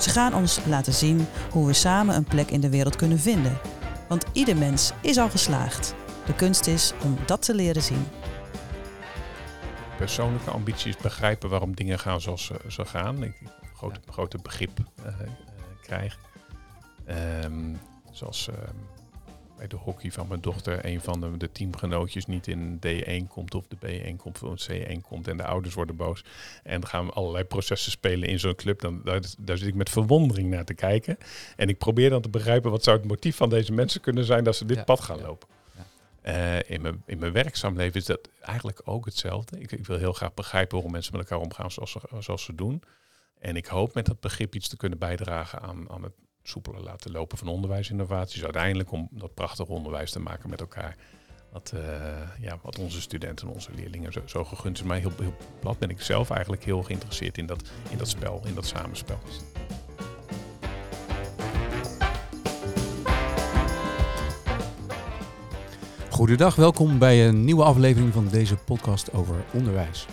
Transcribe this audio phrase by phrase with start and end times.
[0.00, 3.58] Ze gaan ons laten zien hoe we samen een plek in de wereld kunnen vinden.
[4.08, 5.94] Want ieder mens is al geslaagd.
[6.26, 8.06] De kunst is om dat te leren zien.
[9.96, 13.22] Persoonlijke ambities begrijpen waarom dingen gaan zoals ze, ze gaan.
[13.22, 13.34] Ik
[13.76, 15.12] groot, grote begrip uh, uh,
[15.82, 16.18] krijg.
[17.44, 17.78] Um,
[18.10, 18.56] zoals uh,
[19.60, 23.54] bij de hockey van mijn dochter een van de, de teamgenootjes niet in D1 komt
[23.54, 26.24] of de B1 komt of C1 komt en de ouders worden boos.
[26.62, 28.80] En gaan we allerlei processen spelen in zo'n club.
[28.80, 31.18] Dan, daar, daar, zit ik met verwondering naar te kijken.
[31.56, 34.44] En ik probeer dan te begrijpen wat zou het motief van deze mensen kunnen zijn
[34.44, 35.22] dat ze dit ja, pad gaan ja.
[35.26, 35.48] lopen.
[36.26, 39.60] Uh, in, mijn, in mijn werkzaam leven is dat eigenlijk ook hetzelfde.
[39.60, 42.54] Ik, ik, wil heel graag begrijpen hoe mensen met elkaar omgaan zoals ze, zoals ze
[42.54, 42.82] doen.
[43.38, 47.10] En ik hoop met dat begrip iets te kunnen bijdragen aan, aan het soepeler laten
[47.10, 48.44] lopen van onderwijsinnovaties.
[48.44, 50.96] Uiteindelijk om dat prachtig onderwijs te maken met elkaar.
[51.52, 51.80] Wat, uh,
[52.40, 54.82] ja, wat onze studenten en onze leerlingen zo, zo gegund is.
[54.82, 58.42] Maar heel, heel plat ben ik zelf eigenlijk heel geïnteresseerd in dat, in dat spel,
[58.44, 59.18] in dat samenspel.
[66.10, 70.06] Goedendag, welkom bij een nieuwe aflevering van deze podcast over onderwijs.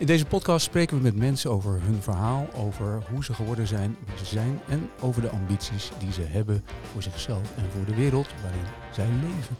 [0.00, 3.96] In deze podcast spreken we met mensen over hun verhaal, over hoe ze geworden zijn
[4.06, 7.94] wie ze zijn en over de ambities die ze hebben voor zichzelf en voor de
[7.94, 9.56] wereld waarin zij leven.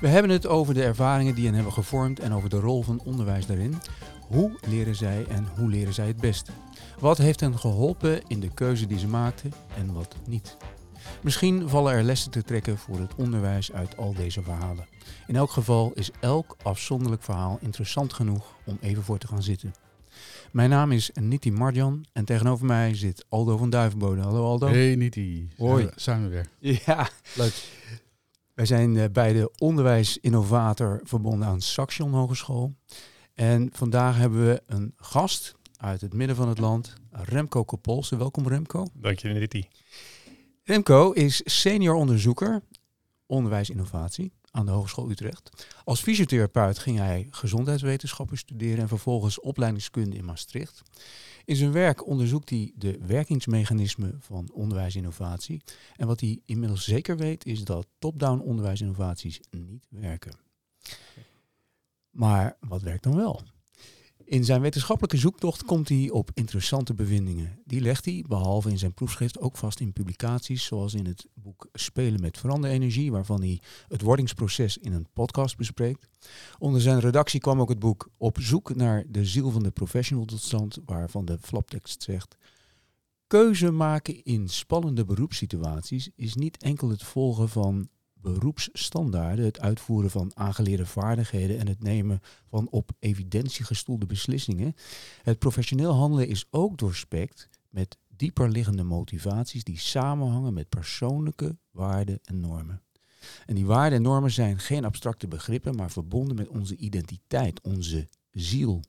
[0.00, 3.00] We hebben het over de ervaringen die hen hebben gevormd en over de rol van
[3.04, 3.74] onderwijs daarin.
[4.26, 6.50] Hoe leren zij en hoe leren zij het best?
[6.98, 10.56] Wat heeft hen geholpen in de keuze die ze maakten en wat niet?
[11.22, 14.86] Misschien vallen er lessen te trekken voor het onderwijs uit al deze verhalen.
[15.26, 19.83] In elk geval is elk afzonderlijk verhaal interessant genoeg om even voor te gaan zitten.
[20.54, 24.20] Mijn naam is Niti Marjan en tegenover mij zit Aldo van Duivenbode.
[24.20, 24.66] Hallo Aldo.
[24.66, 25.48] Hey Niti.
[25.56, 25.88] Hoi.
[25.96, 26.48] Zijn we weer.
[26.86, 27.08] Ja.
[27.36, 27.52] Leuk.
[28.54, 32.74] Wij zijn uh, bij de onderwijsinnovator verbonden aan Saxion Hogeschool.
[33.34, 38.18] En vandaag hebben we een gast uit het midden van het land, Remco Kopolsen.
[38.18, 38.86] Welkom Remco.
[38.92, 39.68] Dank je Niti.
[40.62, 42.62] Remco is senior onderzoeker
[43.34, 45.66] onderwijsinnovatie aan de Hogeschool Utrecht.
[45.84, 50.82] Als fysiotherapeut ging hij gezondheidswetenschappen studeren en vervolgens opleidingskunde in Maastricht.
[51.44, 55.62] In zijn werk onderzoekt hij de werkingsmechanismen van onderwijsinnovatie.
[55.96, 60.36] En wat hij inmiddels zeker weet is dat top-down onderwijsinnovaties niet werken.
[62.10, 63.42] Maar wat werkt dan wel?
[64.24, 67.58] In zijn wetenschappelijke zoektocht komt hij op interessante bevindingen.
[67.64, 71.68] Die legt hij, behalve in zijn proefschrift, ook vast in publicaties, zoals in het boek
[71.72, 76.08] Spelen met veranderenergie, waarvan hij het wordingsproces in een podcast bespreekt.
[76.58, 80.24] Onder zijn redactie kwam ook het boek Op zoek naar de ziel van de professional
[80.24, 82.36] tot stand, waarvan de flaptekst zegt.
[83.26, 87.88] Keuze maken in spannende beroepssituaties is niet enkel het volgen van
[88.24, 94.74] beroepsstandaarden, het uitvoeren van aangeleerde vaardigheden en het nemen van op evidentie gestoelde beslissingen.
[95.22, 102.20] Het professioneel handelen is ook doorspekt met dieper liggende motivaties die samenhangen met persoonlijke waarden
[102.24, 102.82] en normen.
[103.46, 108.08] En die waarden en normen zijn geen abstracte begrippen, maar verbonden met onze identiteit, onze
[108.30, 108.82] ziel.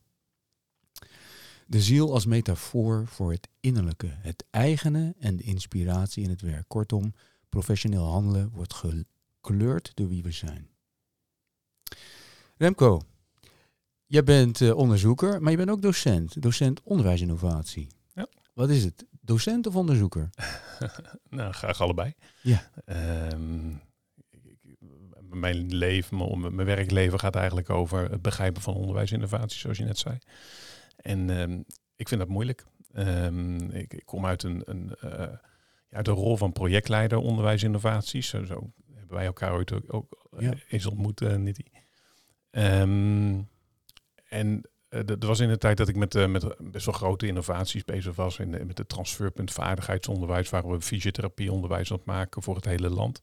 [1.68, 6.68] De ziel als metafoor voor het innerlijke, het eigene en de inspiratie in het werk.
[6.68, 7.14] Kortom,
[7.50, 8.74] professioneel handelen wordt
[9.46, 10.70] gekleurd door wie we zijn.
[12.58, 13.02] Remco,
[14.06, 16.42] jij bent uh, onderzoeker, maar je bent ook docent.
[16.42, 17.88] Docent onderwijsinnovatie.
[18.14, 18.28] Ja.
[18.54, 19.06] Wat is het?
[19.22, 20.30] Docent of onderzoeker?
[21.30, 22.14] nou, graag allebei.
[22.42, 22.72] Ja.
[23.34, 23.82] Um,
[25.20, 30.18] mijn leven, mijn werkleven gaat eigenlijk over het begrijpen van onderwijsinnovatie, zoals je net zei.
[30.96, 32.66] En um, ik vind dat moeilijk.
[32.94, 35.28] Um, ik, ik, kom uit een, een uh,
[35.90, 38.28] uit de rol van projectleider onderwijsinnovaties.
[38.28, 38.72] Zo, zo
[39.16, 40.54] wij elkaar ooit ook, ook ja.
[40.68, 41.64] eens ontmoet, uh, Nitty.
[42.52, 43.50] Um,
[44.30, 47.28] en uh, dat was in de tijd dat ik met, uh, met best wel grote
[47.28, 48.40] innovaties bezig was.
[48.40, 52.90] In de, met het transferpunt vaardigheidsonderwijs, waar we fysiotherapieonderwijs aan het maken voor het hele
[52.90, 53.22] land.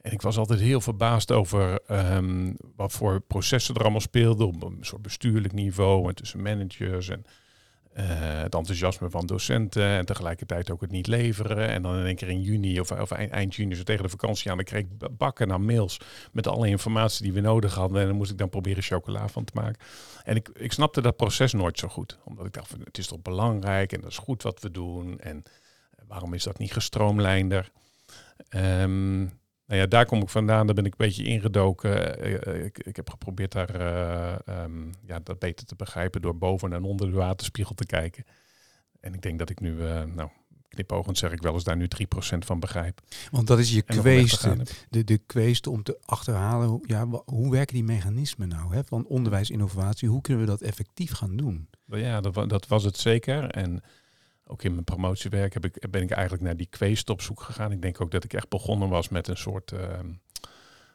[0.00, 1.80] En ik was altijd heel verbaasd over
[2.14, 7.08] um, wat voor processen er allemaal speelden op een soort bestuurlijk niveau en tussen managers
[7.08, 7.24] en
[7.96, 8.04] uh,
[8.42, 11.68] het enthousiasme van docenten en tegelijkertijd ook het niet leveren.
[11.68, 14.08] En dan in één keer in juni of, of eind, eind, juni, zo tegen de
[14.08, 16.00] vakantie aan, dan kreeg ik bakken aan mails
[16.32, 18.00] met alle informatie die we nodig hadden.
[18.00, 19.80] En dan moest ik dan proberen chocola van te maken.
[20.24, 22.18] En ik, ik snapte dat proces nooit zo goed.
[22.24, 25.20] Omdat ik dacht, van, het is toch belangrijk en dat is goed wat we doen.
[25.20, 25.42] En
[26.06, 27.70] waarom is dat niet gestroomlijnder?
[28.48, 29.26] Ehm,
[29.72, 30.66] nou ja, daar kom ik vandaan.
[30.66, 32.26] Daar ben ik een beetje ingedoken.
[32.26, 33.74] Uh, ik, ik, heb geprobeerd daar
[34.64, 38.24] um, ja, dat beter te begrijpen door boven en onder de waterspiegel te kijken.
[39.00, 39.74] En ik denk dat ik nu,
[40.14, 40.28] nou,
[40.68, 41.88] knipoogend zeg ik wel eens daar nu
[42.34, 43.00] 3% van begrijp.
[43.30, 44.56] Want dat is je kweeste,
[44.90, 48.74] de, de kweeste om te achterhalen, ja, hoe werken die mechanismen nou?
[48.74, 48.84] Hè?
[48.84, 51.68] Van onderwijs, innovatie, hoe kunnen we dat effectief gaan doen?
[51.86, 53.50] Ja, dat, dat was het zeker.
[53.50, 53.82] En
[54.52, 57.72] ook in mijn promotiewerk heb ik, ben ik eigenlijk naar die kweest op zoek gegaan.
[57.72, 59.80] Ik denk ook dat ik echt begonnen was met een soort, uh,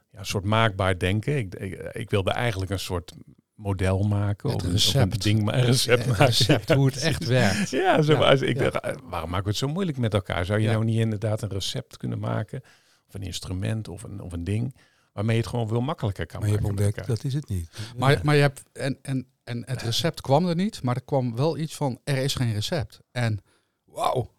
[0.09, 1.37] ja, soort maakbaar denken.
[1.37, 1.53] Ik,
[1.91, 3.13] ik, wilde eigenlijk een soort
[3.55, 4.53] model maken.
[4.53, 5.13] of, recept.
[5.13, 7.69] een ding, een recept, recept hoe het echt werkt.
[7.83, 10.45] ja, zo, ja, ik dacht, eh, waarom maken we het zo moeilijk met elkaar?
[10.45, 12.61] Zou je nou niet inderdaad een recept kunnen maken?
[13.07, 14.75] Of een instrument of een, of een ding
[15.13, 16.63] waarmee je het gewoon veel makkelijker kan maar maken.
[16.63, 17.69] Maar je hebt ontdekt, dat is het niet.
[17.97, 21.35] Maar, maar je hebt, en, en, en het recept kwam er niet, maar er kwam
[21.35, 22.99] wel iets van, er is geen recept.
[23.11, 23.41] En
[23.97, 24.31] wauw,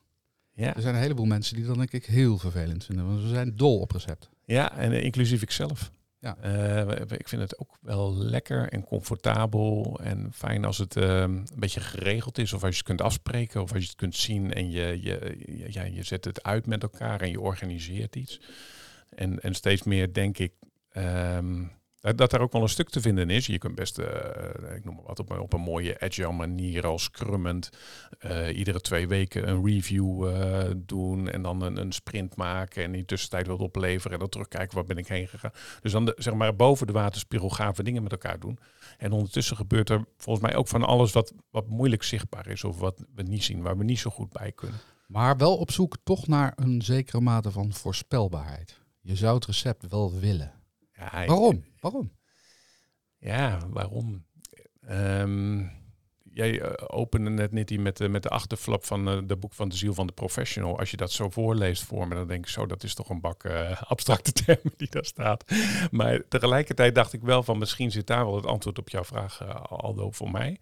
[0.52, 0.74] ja.
[0.74, 3.06] er zijn een heleboel mensen die dat denk ik heel vervelend vinden.
[3.06, 4.28] Want we zijn dol op recept.
[4.44, 5.90] Ja, en uh, inclusief ikzelf.
[6.20, 6.36] Ja.
[6.44, 11.46] Uh, ik vind het ook wel lekker en comfortabel en fijn als het uh, een
[11.56, 12.52] beetje geregeld is.
[12.52, 15.36] Of als je het kunt afspreken of als je het kunt zien en je, je,
[15.46, 18.40] je, ja, je zet het uit met elkaar en je organiseert iets.
[19.08, 20.52] En, en steeds meer denk ik
[20.96, 23.46] um, dat er ook wel een stuk te vinden is.
[23.46, 24.06] Je kunt best, uh,
[24.76, 27.70] ik noem maar wat, op, een mooie agile manier als scrummend
[28.20, 32.92] uh, iedere twee weken een review uh, doen en dan een, een, sprint maken en
[32.92, 35.52] in de tussentijd wat opleveren en dan terugkijken waar ben ik heen gegaan.
[35.80, 38.58] Dus dan zeg maar boven de waterspiegel gaan we dingen met elkaar doen.
[38.98, 42.78] En ondertussen gebeurt er volgens mij ook van alles wat, wat moeilijk zichtbaar is of
[42.78, 44.78] wat we niet zien, waar we niet zo goed bij kunnen.
[45.06, 48.80] Maar wel op zoek toch naar een zekere mate van voorspelbaarheid.
[49.00, 50.57] Je zou het recept wel willen.
[50.98, 51.64] Ja, waarom?
[51.80, 52.12] Waarom?
[53.18, 54.26] Ja, waarom?
[54.90, 55.70] Um,
[56.38, 59.54] jij uh, opende net niet die met, de, met de achterflap van uh, de boek
[59.54, 60.78] van de ziel van de professional.
[60.78, 63.20] Als je dat zo voorleest voor me, dan denk ik zo, dat is toch een
[63.20, 65.44] bak uh, abstracte termen die daar staat.
[65.90, 69.44] Maar tegelijkertijd dacht ik wel van, misschien zit daar wel het antwoord op jouw vraag,
[69.68, 70.60] Aldo, voor mij.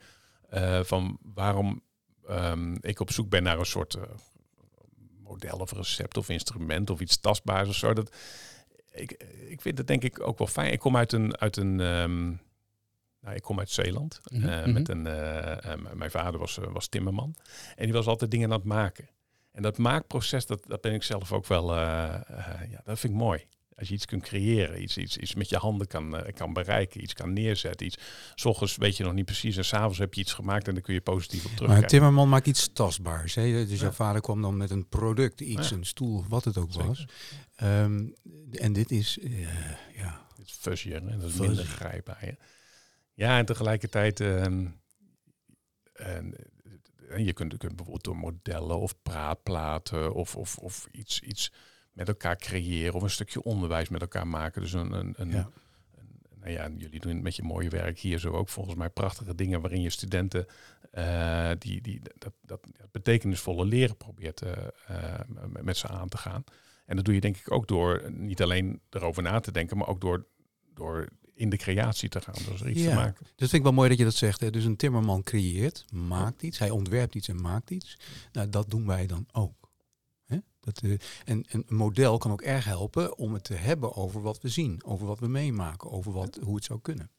[0.85, 1.83] van waarom
[2.31, 3.99] um, ik op zoek ben naar een soort
[5.23, 7.93] model of recept of instrument of iets tastbaars of zo.
[7.93, 8.17] Dat,
[8.97, 9.13] ik,
[9.49, 10.73] ik vind het denk ik ook wel fijn.
[10.73, 12.41] Ik kom uit een, uit een um,
[13.21, 14.21] nou, ik kom uit Zeeland.
[14.31, 14.69] Mm -hmm.
[14.69, 17.37] uh, met een, uh, uh, mijn vader was, was timmerman.
[17.75, 19.09] En die was altijd dingen aan het maken.
[19.53, 23.47] En dat maakproces, dat, dat ben ik zelf ook wel, ja, dat vind ik mooi.
[23.79, 27.13] Als je iets kunt creëren, iets, iets, iets met je handen kan, kan bereiken, iets
[27.13, 27.87] kan neerzetten.
[27.87, 27.97] Iets,
[28.35, 30.83] s ochtends weet je nog niet precies en s'avonds heb je iets gemaakt en dan
[30.83, 31.81] kun je positief op terugkijken.
[31.81, 33.35] Maar Timmerman maakt iets tastbaars.
[33.35, 33.67] Hè?
[33.67, 35.77] Dus jouw vader kwam dan met een product, iets, ja.
[35.77, 36.87] een stoel, wat het ook Zeker.
[36.87, 37.07] was.
[37.63, 38.15] Um,
[38.51, 39.49] en dit is, uh,
[39.97, 40.25] ja...
[40.37, 42.27] Het is fuzzier en dat is minder grijpbaar.
[42.27, 42.37] Ja.
[43.15, 44.21] ja, en tegelijkertijd...
[44.21, 44.81] Um,
[45.93, 46.35] en,
[47.09, 51.53] en je kunt, kunt bijvoorbeeld door modellen of praatplaten of, of, of iets, iets
[51.97, 54.63] met elkaar creëren of een stukje onderwijs met elkaar maken.
[54.63, 55.37] Dus een, een, een, ja.
[55.37, 55.53] een
[56.41, 59.61] nou ja, jullie doen met je mooie werk hier zo ook volgens mij prachtige dingen
[59.61, 60.47] waarin je studenten
[60.95, 64.53] uh, die, die dat, dat betekenisvolle leren probeert uh,
[64.91, 65.21] uh,
[65.63, 66.45] met ze aan te gaan.
[66.87, 69.89] En dat doe je denk ik ook door niet alleen erover na te denken, maar
[69.89, 70.27] ook door,
[70.75, 72.35] door in de creatie te gaan.
[72.51, 73.27] Dus er iets ja, te maken.
[73.27, 74.41] Dat vind ik wel mooi dat je dat zegt.
[74.41, 74.51] Hè.
[74.51, 76.59] Dus een timmerman creëert, maakt iets.
[76.59, 77.99] Hij ontwerpt iets en maakt iets.
[78.33, 79.66] Nou, dat doen wij dan ook.
[80.67, 84.23] Dat, uh, en, en een model kan ook erg helpen om het te hebben over
[84.23, 84.85] wat we zien.
[84.85, 85.91] Over wat we meemaken.
[85.91, 87.11] Over wat, hoe het zou kunnen.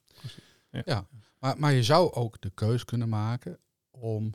[0.71, 1.07] Ja, ja.
[1.39, 3.59] Maar, maar je zou ook de keus kunnen maken
[3.91, 4.33] om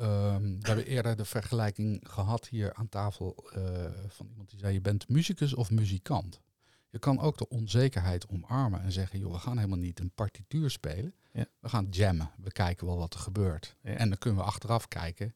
[0.00, 3.62] Um, we hebben eerder de vergelijking gehad hier aan tafel uh,
[4.08, 6.40] van iemand die zei: je bent muzikus of muzikant.
[6.88, 10.70] Je kan ook de onzekerheid omarmen en zeggen: joh, we gaan helemaal niet een partituur
[10.70, 11.14] spelen.
[11.32, 11.46] Ja.
[11.60, 12.30] We gaan jammen.
[12.36, 13.76] We kijken wel wat er gebeurt.
[13.82, 13.90] Ja.
[13.90, 15.34] En dan kunnen we achteraf kijken.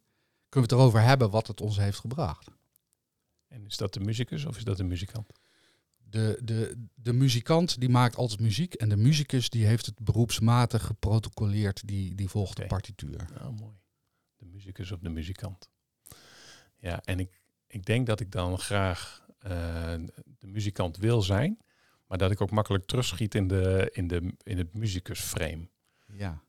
[0.49, 2.51] Kunnen we het erover hebben wat het ons heeft gebracht.
[3.53, 5.33] En is dat de muzikus of is dat de muzikant?
[5.97, 10.87] De, de, de muzikant die maakt altijd muziek en de muzikus die heeft het beroepsmatig
[10.87, 12.65] geprotocoleerd, die, die volgt okay.
[12.65, 13.29] de partituur.
[13.39, 13.81] Nou, mooi
[14.43, 15.71] de muzikus of de muzikant.
[16.79, 19.51] Ja, en ik, ik denk dat ik dan graag uh,
[20.39, 21.59] de muzikant wil zijn,
[22.07, 25.69] maar dat ik ook makkelijk terugschiet in, de, in, de, in het muzikusframe.
[26.07, 26.43] Ja.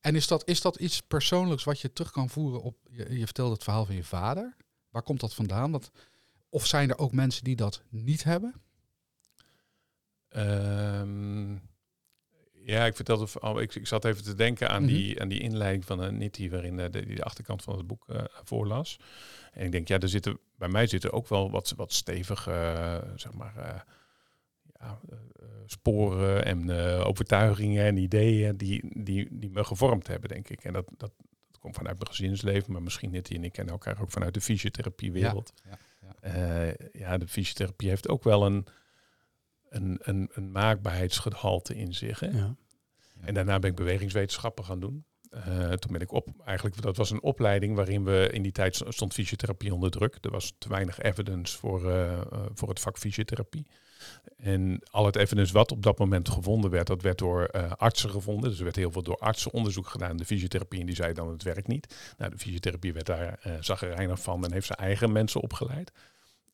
[0.00, 3.24] En is dat, is dat iets persoonlijks wat je terug kan voeren op, je, je
[3.24, 4.56] vertelde het verhaal van je vader.
[4.88, 5.72] Waar komt dat vandaan?
[5.72, 5.90] Dat,
[6.50, 8.54] of zijn er ook mensen die dat niet hebben?
[10.36, 11.62] Um,
[12.52, 14.96] ja, ik vertelde, oh, ik, ik zat even te denken aan, mm -hmm.
[14.96, 17.86] die, aan die inleiding van uh, Nitti, waarin uh, de, die de achterkant van het
[17.86, 18.98] boek uh, voorlas.
[19.52, 23.32] En ik denk, ja, er zitten, bij mij zitten ook wel wat, wat stevige, zeg
[23.32, 23.84] maar,
[24.78, 25.00] ja,
[25.66, 26.70] sporen en
[27.04, 30.64] overtuigingen en ideeën die, die, die me gevormd hebben, denk ik.
[30.64, 31.12] En dat, dat
[31.58, 35.52] komt vanuit mijn gezinsleven, maar misschien net en ik kennen elkaar ook vanuit de fysiotherapiewereld.
[35.64, 35.78] Ja, ja,
[36.22, 36.74] ja.
[36.92, 38.66] ja, de fysiotherapie heeft ook wel een,
[39.68, 42.20] een, een, een maakbaarheidsgehalte in zich.
[42.20, 42.28] Hè?
[42.28, 42.56] Ja.
[43.20, 45.04] En daarna ben ik bewegingswetenschappen gaan doen.
[45.34, 48.82] Uh, toen ben ik op, eigenlijk, dat was een opleiding waarin we in die tijd
[48.88, 50.18] stond fysiotherapie onder druk.
[50.20, 52.20] Er was te weinig evidence voor, uh,
[52.54, 53.66] voor het vak fysiotherapie.
[54.36, 58.10] En al het evidence wat op dat moment gevonden werd, dat werd door uh, artsen
[58.10, 58.50] gevonden.
[58.50, 60.16] Dus er werd heel veel door artsen onderzoek gedaan.
[60.16, 62.14] De fysiotherapie en die zei dan het werkt niet.
[62.18, 65.92] Nou, de fysiotherapie werd daar uh, zagrijnig van en heeft zijn eigen mensen opgeleid.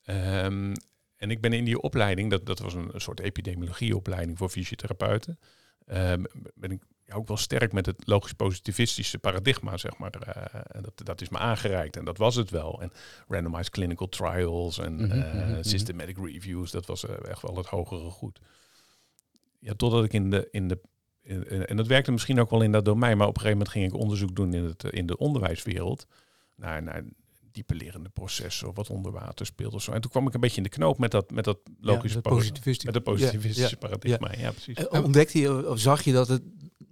[0.07, 0.73] Um,
[1.17, 5.39] en ik ben in die opleiding, dat, dat was een, soort epidemiologieopleiding voor fysiotherapeuten,
[5.87, 6.83] um, ben ik
[7.13, 10.13] ook wel sterk met het logisch positivistische paradigma, zeg maar.
[10.29, 12.83] Uh, dat, dat is me aangereikt en dat was het wel.
[12.83, 12.93] En
[13.29, 18.11] randomized clinical trials en mm -hmm, systematic reviews, dat was uh, echt wel het hogere
[18.11, 18.41] goed.
[19.59, 20.81] Ja, totdat ik in de, in de
[21.23, 23.77] in, en dat werkte misschien ook wel in dat domein, maar op een gegeven moment
[23.77, 26.07] ging ik onderzoek doen in, het, in de onderwijswereld.
[26.55, 27.05] Naar, naar
[27.53, 29.93] diepe lerende processen of wat onder water speelt of zo.
[29.93, 32.31] En toen kwam ik een beetje in de knoop met dat, met dat logische ja,
[32.31, 34.33] positivistische, met positivistische ja, paradigma.
[34.39, 34.89] Ja, precies.
[34.89, 36.43] En ontdekte je, of zag je dat het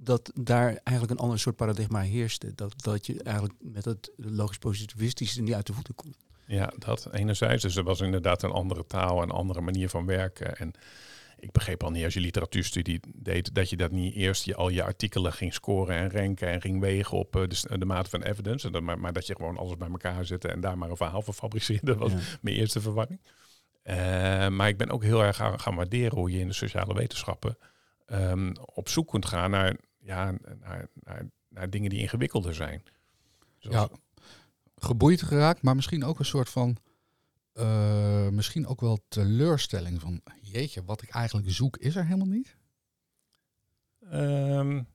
[0.05, 2.55] dat daar eigenlijk een ander soort paradigma heerste.
[2.55, 6.17] Dat, dat je eigenlijk met het logisch positivistische niet uit de voeten komt.
[6.47, 7.63] Ja, dat enerzijds.
[7.63, 10.57] Dus er was inderdaad een andere taal, een andere manier van werken.
[10.57, 10.73] En
[11.39, 14.69] ik begreep al niet als je literatuurstudie deed, dat je dat niet eerst je, al
[14.69, 18.67] je artikelen ging scoren en ranken en ging wegen op de, de mate van evidence.
[18.67, 20.97] En dat, maar, maar, dat je gewoon alles bij elkaar zette en daar maar een
[20.97, 21.87] verhaal van fabriceerde.
[21.87, 23.21] Dat was mijn eerste verwarring.
[23.85, 26.95] Uh, maar ik ben ook heel erg gaan, gaan waarderen hoe je in de sociale
[26.95, 27.59] wetenschappen
[28.07, 32.83] um, op zoek kunt gaan naar ja, naar, naar, naar dingen die ingewikkelder zijn.
[33.59, 33.97] Zoals ja,
[34.77, 36.77] geboeid geraakt, maar misschien ook een soort van,
[37.55, 42.57] uh, misschien ook wel teleurstelling van, jeetje, wat ik eigenlijk zoek is er helemaal niet?
[44.13, 44.87] Um,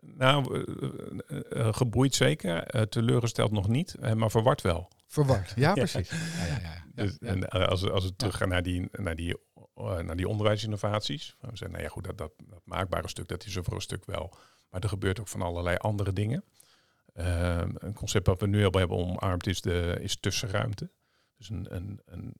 [0.00, 4.88] nou, uh, uh, geboeid zeker, teleurgesteld nog niet, maar verward wel.
[5.06, 6.10] Verward, ja precies.
[6.10, 9.36] ja, ja, ja, dus, en als, als we terug gaan naar die, naar die
[9.74, 11.36] naar die onderwijsinnovaties.
[11.40, 14.04] We zeggen, nou ja, goed, dat, dat, dat, maakbare stuk, dat is er een stuk
[14.04, 14.36] wel.
[14.70, 16.44] Maar er gebeurt ook van allerlei andere dingen.
[17.14, 20.90] Uh, een concept wat we nu al hebben omarmd is, de, is tussenruimte.
[21.36, 22.34] Dus een, een, een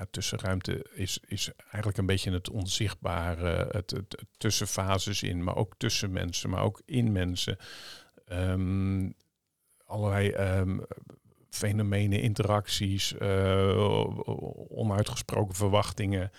[0.00, 5.74] ja, tussenruimte is, is eigenlijk een beetje het onzichtbare, het, het, tussenfases in, maar ook
[5.76, 7.56] tussen mensen, maar ook in mensen.
[8.32, 9.14] Um,
[9.84, 10.84] allerlei um,
[11.50, 14.28] fenomenen, interacties, uh,
[14.68, 16.30] onuitgesproken verwachtingen.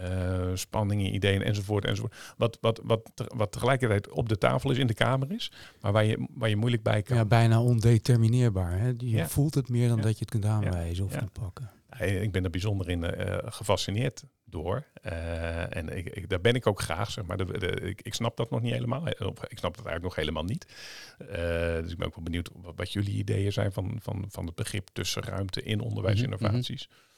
[0.00, 2.34] Uh, spanningen, ideeën enzovoort enzovoort.
[2.36, 6.04] Wat, wat, wat, wat tegelijkertijd op de tafel is, in de kamer is, maar waar
[6.04, 7.16] je, waar je moeilijk bij kan.
[7.16, 8.78] Ja, bijna ondetermineerbaar.
[8.78, 8.92] Hè?
[8.98, 11.70] Je voelt het meer dan dat je het kunt aanwijzen of kunt pakken.
[11.98, 14.84] ik ben er bijzonder in uh, gefascineerd door.
[15.04, 17.36] Uh, en ik, ik, daar ben ik ook graag, zeg maar.
[17.36, 19.06] De, de, ik, ik, snap dat nog niet helemaal.
[19.08, 20.66] Ik snap dat eigenlijk nog helemaal niet.
[21.82, 24.54] dus ik ben ook wel benieuwd wat, wat, jullie ideeën zijn van, van, van het
[24.54, 26.88] begrip tussenruimte in onderwijsinnovaties.
[26.88, 27.08] Mm -hmm.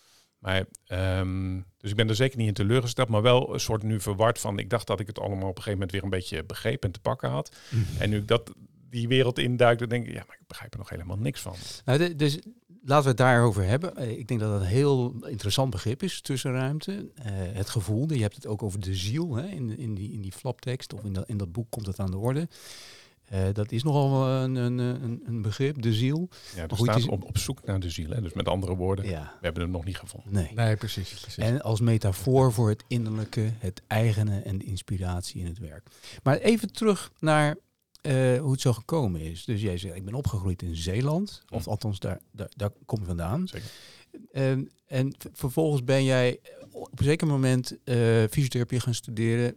[0.43, 0.65] Maar,
[1.19, 4.39] um, dus ik ben er zeker niet in teleurgesteld, maar wel een soort nu verward
[4.39, 4.59] van.
[4.59, 6.91] Ik dacht dat ik het allemaal op een gegeven moment weer een beetje begreep en
[6.91, 7.57] te pakken had.
[7.69, 8.03] Mhm.
[8.03, 8.53] En nu ik dat
[8.91, 11.55] die wereld induik, dan denk ik, ja, maar ik begrijp er nog helemaal niks van.
[11.85, 12.39] Nou, dus
[12.85, 13.97] laten we het daarover hebben.
[13.97, 16.93] Eh, ik denk dat dat een heel interessant begrip is, tussenruimte.
[16.93, 20.21] Uh, het gevoel, je hebt het ook over de ziel hè, in, in, die, in
[20.21, 22.49] die flaptekst of in dat, in dat boek komt het aan de orde.
[23.33, 26.29] Uh, dat is nogal een, een, een, een, begrip, de ziel.
[26.57, 28.11] Ja, er staat op, op zoek naar de ziel.
[28.11, 28.21] Hè?
[28.21, 29.23] Dus met andere woorden, ja.
[29.23, 30.33] we hebben hem nog niet gevonden.
[30.33, 31.37] Nee, nee precies, precies.
[31.37, 35.87] En als metafoor voor het innerlijke, het eigene en de inspiratie in het werk.
[36.23, 37.57] Maar even terug naar
[38.03, 39.45] uh, hoe het zo gekomen is.
[39.45, 41.43] Dus jij zegt, ik ben opgegroeid in Zeeland.
[41.49, 43.49] Of althans, daar, daar, daar kom je vandaan.
[43.49, 43.71] Zeker.
[44.33, 47.97] En, en vervolgens ben jij op een zeker moment uh,
[48.31, 49.57] fysiotherapie gaan studeren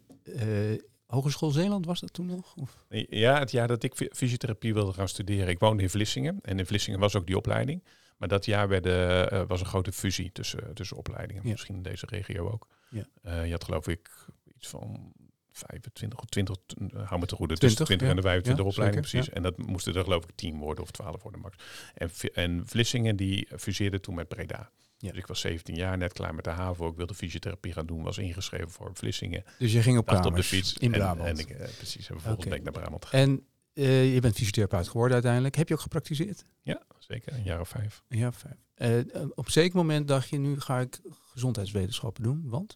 [1.06, 2.56] Hogeschool Zeeland was dat toen nog?
[2.56, 2.86] Of?
[3.10, 5.48] Ja, het jaar dat ik fysiotherapie wilde gaan studeren.
[5.48, 7.84] Ik woonde in Vlissingen en in Vlissingen was ook die opleiding.
[8.18, 11.44] Maar dat jaar werd, uh, was een grote fusie tussen, tussen opleidingen.
[11.46, 12.68] Misschien in deze regio ook.
[12.90, 13.06] Ja.
[13.26, 14.10] Uh, je had geloof ik
[14.56, 15.14] iets van
[15.52, 19.10] 25 of 20, uh, hou me te goede, tussen 20 en de 25 ja, opleidingen
[19.10, 19.30] precies.
[19.30, 21.56] En dat moesten er geloof ik 10 worden of 12 worden max.
[21.94, 24.72] En, en Vlissingen die fuseerde toen met Breda.
[24.98, 25.10] Ja.
[25.10, 26.90] Dus ik was 17 jaar, net klaar met de HAVO.
[26.90, 29.44] Ik wilde fysiotherapie gaan doen, was ingeschreven voor Vlissingen.
[29.60, 31.30] Dus je ging op, op de fiets in Brabant?
[31.30, 32.50] En, en ik, uh, precies, en vervolgens okay.
[32.50, 33.22] ben ik naar Brabant gegaan.
[33.22, 35.56] En uh, je bent fysiotherapeut geworden uiteindelijk.
[35.56, 36.46] Heb je ook gepraktiseerd?
[36.62, 37.34] Ja, zeker.
[37.34, 38.04] Een jaar of vijf.
[38.08, 39.06] Een jaar of vijf.
[39.16, 41.00] Uh, op een zeker moment dacht je, nu ga ik
[41.32, 42.76] gezondheidswetenschappen doen, want?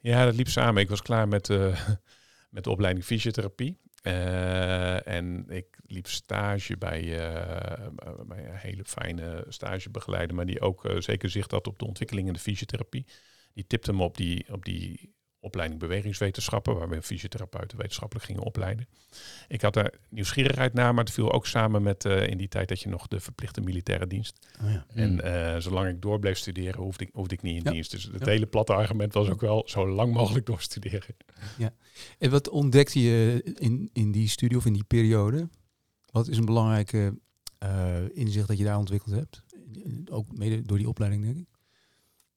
[0.00, 0.82] Ja, dat liep samen.
[0.82, 1.48] Ik was klaar met,
[2.56, 3.78] met de opleiding fysiotherapie.
[4.06, 7.86] Uh, en ik liep stage bij, uh,
[8.26, 12.26] bij een hele fijne stagebegeleider, maar die ook uh, zeker zicht had op de ontwikkeling
[12.26, 13.06] in de fysiotherapie.
[13.54, 15.15] Die tipte me op die, op die
[15.46, 18.88] opleiding bewegingswetenschappen, waar we fysiotherapeuten wetenschappelijk gingen opleiden.
[19.48, 22.68] Ik had daar nieuwsgierigheid naar, maar het viel ook samen met eh, in die tijd
[22.68, 24.48] dat je nog de verplichte militaire dienst.
[24.64, 24.86] Oh ja.
[24.94, 27.70] En eh, zolang ik door bleef studeren, hoefde ik, hoefde ik niet in Ja.
[27.70, 27.90] dienst.
[27.90, 28.26] Dus het Ja.
[28.26, 31.16] hele platte argument was ook wel zo lang mogelijk doorstuderen.
[32.18, 35.48] En wat ontdekte je in, in die studie of in die periode?
[36.10, 37.18] Wat is een belangrijke
[37.58, 39.42] eh, inzicht dat je daar ontwikkeld hebt?
[40.10, 41.46] Ook mede door die opleiding, denk ik.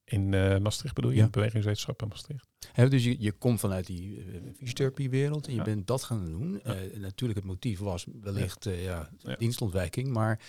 [0.04, 1.16] In eh, Maastricht bedoel je?
[1.16, 1.24] Ja.
[1.24, 2.48] In bewegingswetenschap in Maastricht.
[2.74, 4.24] Dus je, je komt vanuit die uh,
[4.56, 5.64] fysiotherapiewereld en je Ja.
[5.64, 6.60] bent dat gaan doen.
[6.64, 6.74] Ja.
[6.74, 10.40] Eh, natuurlijk, het motief was wellicht eh, ja, dienstontwijking, maar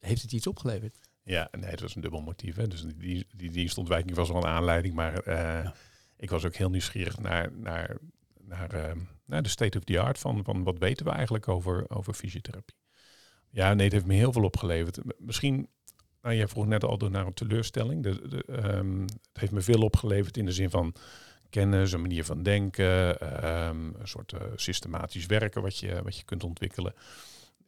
[0.00, 0.98] heeft het iets opgeleverd?
[1.22, 2.56] Ja, nee, het was een dubbel motief.
[2.56, 2.66] Hè.
[2.68, 5.70] Dus die, die, die dienstontwijking was wel een aanleiding, maar eh,
[6.16, 7.96] ik was ook heel nieuwsgierig naar, naar,
[8.40, 11.90] naar, eh, naar de state of the art van, van wat weten we eigenlijk over,
[11.90, 12.76] over fysiotherapie.
[13.50, 14.98] Ja, nee, het heeft me heel veel opgeleverd.
[15.18, 15.68] Misschien,
[16.22, 18.02] nou, jij vroeg net al door naar een teleurstelling.
[18.02, 20.94] De, de, ehm, het heeft me veel opgeleverd in de zin van
[21.50, 26.24] kennis, een manier van denken, ehm, een soort eh, systematisch werken wat je, wat je
[26.24, 26.94] kunt ontwikkelen.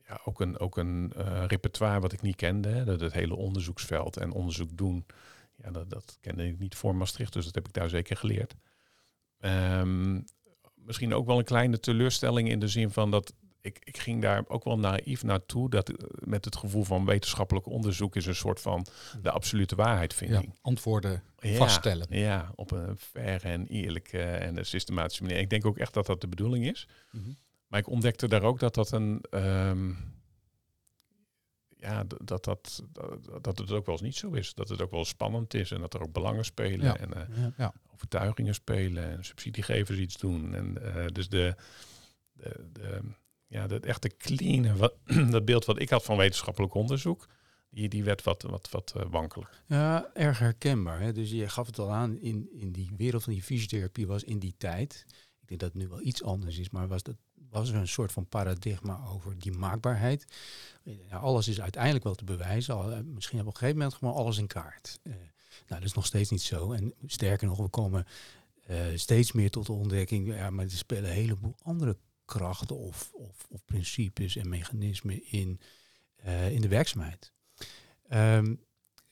[0.09, 2.85] Ja, ook een, ook een eh, repertoire wat ik niet kende.
[2.85, 5.07] Dat het hele onderzoeksveld en onderzoek doen.
[5.57, 8.55] Ja, dat, dat kende ik niet voor Maastricht, dus dat heb ik daar zeker geleerd.
[9.39, 10.21] Ehm,
[10.75, 14.45] misschien ook wel een kleine teleurstelling in de zin van dat ik, ik ging daar
[14.49, 15.71] ook wel naïef naartoe.
[15.71, 18.87] Dat, eh, met het gevoel van wetenschappelijk onderzoek is een soort van
[19.23, 20.45] de absolute waarheidvinding.
[20.45, 22.07] Ja, antwoorden Ja, vaststellen.
[22.11, 25.39] Ja, op een faire en eerlijke en een systematische manier.
[25.39, 26.89] Ik denk ook echt dat dat de bedoeling is.
[27.67, 29.21] Maar ik ontdekte daar ook dat dat een.
[29.31, 29.91] ehm,
[31.77, 32.83] ja, dat, dat, dat,
[33.43, 34.55] dat het ook wel eens niet zo is.
[34.55, 36.97] Dat het ook wel spannend is en dat er ook belangen spelen Ja.
[36.97, 37.73] en eh, Ja.
[37.95, 40.55] overtuigingen spelen en subsidiegevers iets doen.
[40.55, 41.55] En eh, dus de,
[42.33, 43.01] de, de,
[43.49, 44.91] ja, dat echte clean,
[45.31, 47.27] dat beeld wat ik had van wetenschappelijk onderzoek,
[47.71, 49.63] die, die werd wat, wat, wat eh, wankelig.
[49.67, 51.01] Ja, erg herkenbaar.
[51.01, 51.13] Hè?
[51.13, 54.39] Dus je gaf het al aan, in, in die wereld van die fysiotherapie was in
[54.39, 55.05] die tijd,
[55.41, 57.17] ik denk dat het nu wel iets anders is, maar was, dat,
[57.51, 60.27] was er een soort van paradigma over die maakbaarheid.
[60.83, 62.75] Ja, alles is uiteindelijk wel te bewijzen.
[62.75, 65.01] Al, eh, misschien op een gegeven moment gewoon alles in kaart.
[65.03, 66.73] Eh, nou, dat is nog steeds niet zo.
[66.73, 68.07] En sterker nog, we komen
[68.95, 71.97] steeds meer tot de ontdekking, ja, maar er spelen een heleboel andere
[72.29, 75.61] krachten of, of, principes en mechanismen in,
[76.17, 77.33] eh, in de werkzaamheid.
[78.09, 78.55] Ehm,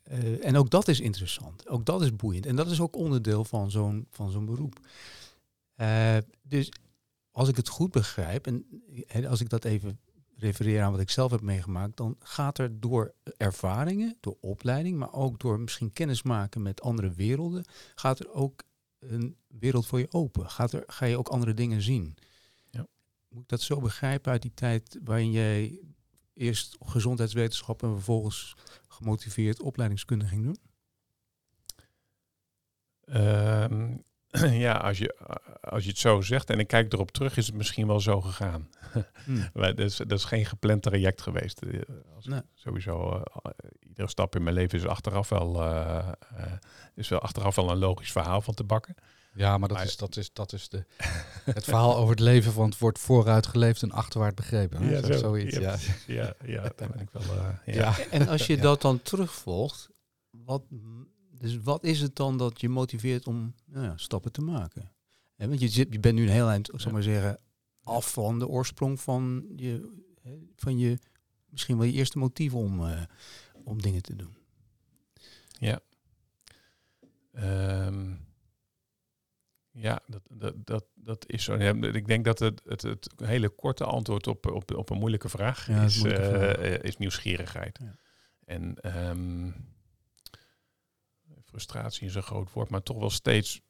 [0.02, 1.68] eh, en ook dat is interessant.
[1.68, 2.46] Ook dat is boeiend.
[2.46, 4.80] En dat is ook onderdeel van zo'n, van zo'n beroep.
[5.74, 6.72] Eh, dus
[7.30, 10.00] als ik het goed begrijp, en als ik dat even
[10.38, 15.12] refereer aan wat ik zelf heb meegemaakt, dan gaat er door ervaringen, door opleiding, maar
[15.12, 18.62] ook door misschien kennis maken met andere werelden, gaat er ook
[18.98, 20.50] een wereld voor je open.
[20.50, 22.16] Gaat er, ga je ook andere dingen zien.
[23.28, 25.80] Moet ik dat zo begrijpen uit die tijd waarin jij
[26.34, 28.54] eerst gezondheidswetenschap en vervolgens
[28.88, 30.58] gemotiveerd opleidingskunde ging doen?
[33.06, 33.96] Ehm,
[34.66, 35.16] ja, als je,
[35.60, 38.20] als je het zo zegt en ik kijk erop terug, is het misschien wel zo
[38.20, 38.68] gegaan.
[39.54, 41.62] Maar dat, is, dat is geen gepland traject geweest.
[41.62, 41.80] Eh,
[42.14, 42.40] Als Nee.
[42.54, 43.10] Sowieso,
[43.42, 43.52] eh,
[43.88, 46.12] iedere stap in mijn leven is achteraf wel, eh,
[46.94, 48.94] is wel achteraf wel een logisch verhaal van te bakken.
[49.36, 50.84] Ja, maar dat Maar- is, dat is, dat is de,
[51.44, 54.82] het verhaal over het leven van het wordt vooruit geleefd en achterwaarts begrepen.
[54.82, 55.06] hè?
[55.06, 56.14] Zo- zoiets, ja, ja.
[56.14, 57.22] ja, ja, daar ben ik wel.
[57.22, 57.74] eh, ja.
[57.74, 57.98] Ja.
[58.10, 58.62] En als je Ja.
[58.62, 59.88] dat dan terugvolgt,
[60.30, 60.62] wat,
[61.30, 64.92] dus wat is het dan dat je motiveert om nou ja, stappen te maken?
[65.36, 67.38] Want je, zit, je bent nu een heel eind, zal maar zeggen,
[67.82, 69.92] af van de oorsprong van je,
[70.56, 70.98] van je
[71.50, 73.02] misschien wel je eerste motief om, eh,
[73.64, 74.36] om dingen te doen.
[75.58, 75.80] Ja.
[77.32, 78.14] Ehm,
[79.78, 81.56] ja, dat, dat, dat, dat is zo.
[81.56, 85.28] Ja, ik denk dat het, het, het hele korte antwoord op, op, op een moeilijke
[85.28, 86.56] vraag Ja, is is, moeilijke eh, vraag.
[86.56, 87.78] eh, is nieuwsgierigheid.
[87.82, 87.96] Ja.
[88.44, 89.50] En ehm,
[91.44, 93.60] frustratie is een groot woord, maar toch wel steeds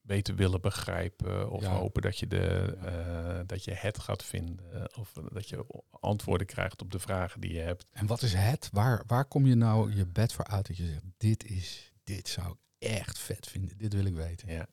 [0.00, 1.50] beter willen begrijpen.
[1.50, 4.98] Of hopen dat je, de, eh, dat je het gaat vinden.
[4.98, 7.86] Of dat je antwoorden krijgt op de vragen die je hebt.
[7.90, 8.68] En wat is het?
[8.72, 12.28] Waar, waar kom je nou je bed voor uit dat je zegt, dit is, dit
[12.28, 13.78] zou ik echt vet vinden.
[13.78, 14.52] Dit wil ik weten.
[14.52, 14.66] Ja.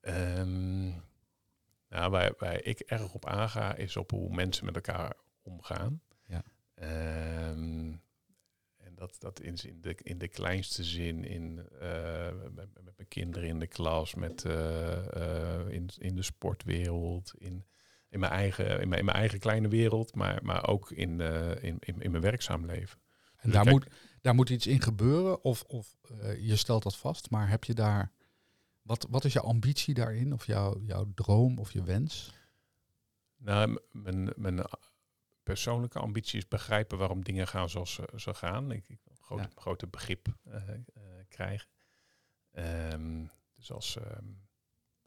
[0.00, 0.88] Ehm,
[1.88, 6.02] nou, waar, waar ik erg op aanga is op hoe mensen met elkaar omgaan.
[6.26, 6.42] Ja.
[6.74, 7.92] Ehm,
[8.76, 13.08] en dat, dat in, in, de, in de kleinste zin, in, eh, met, met mijn
[13.08, 17.64] kinderen in de klas, met, eh, eh, in, in de sportwereld, in,
[18.08, 21.20] in, mijn eigen, in, mijn, in mijn eigen kleine wereld, maar, maar ook in,
[21.60, 22.98] in, in, in mijn werkzaam leven.
[23.36, 23.86] En Dus daar, kijk- moet,
[24.20, 25.96] daar moet iets in gebeuren of, of
[26.38, 28.12] je stelt dat vast, maar heb je daar,
[28.90, 30.32] wat, wat is jouw ambitie daarin?
[30.32, 32.32] Of jouw, jouw droom of je wens?
[33.36, 34.64] Nou, mijn, mijn
[35.42, 38.70] persoonlijke ambitie is begrijpen waarom dingen gaan zoals ze, ze gaan.
[38.70, 39.50] Ik, ik groot, Ja.
[39.54, 40.80] grote begrip eh, eh,
[41.28, 41.68] krijgen.
[42.50, 43.24] Ehm,
[43.54, 44.28] dus als ehm,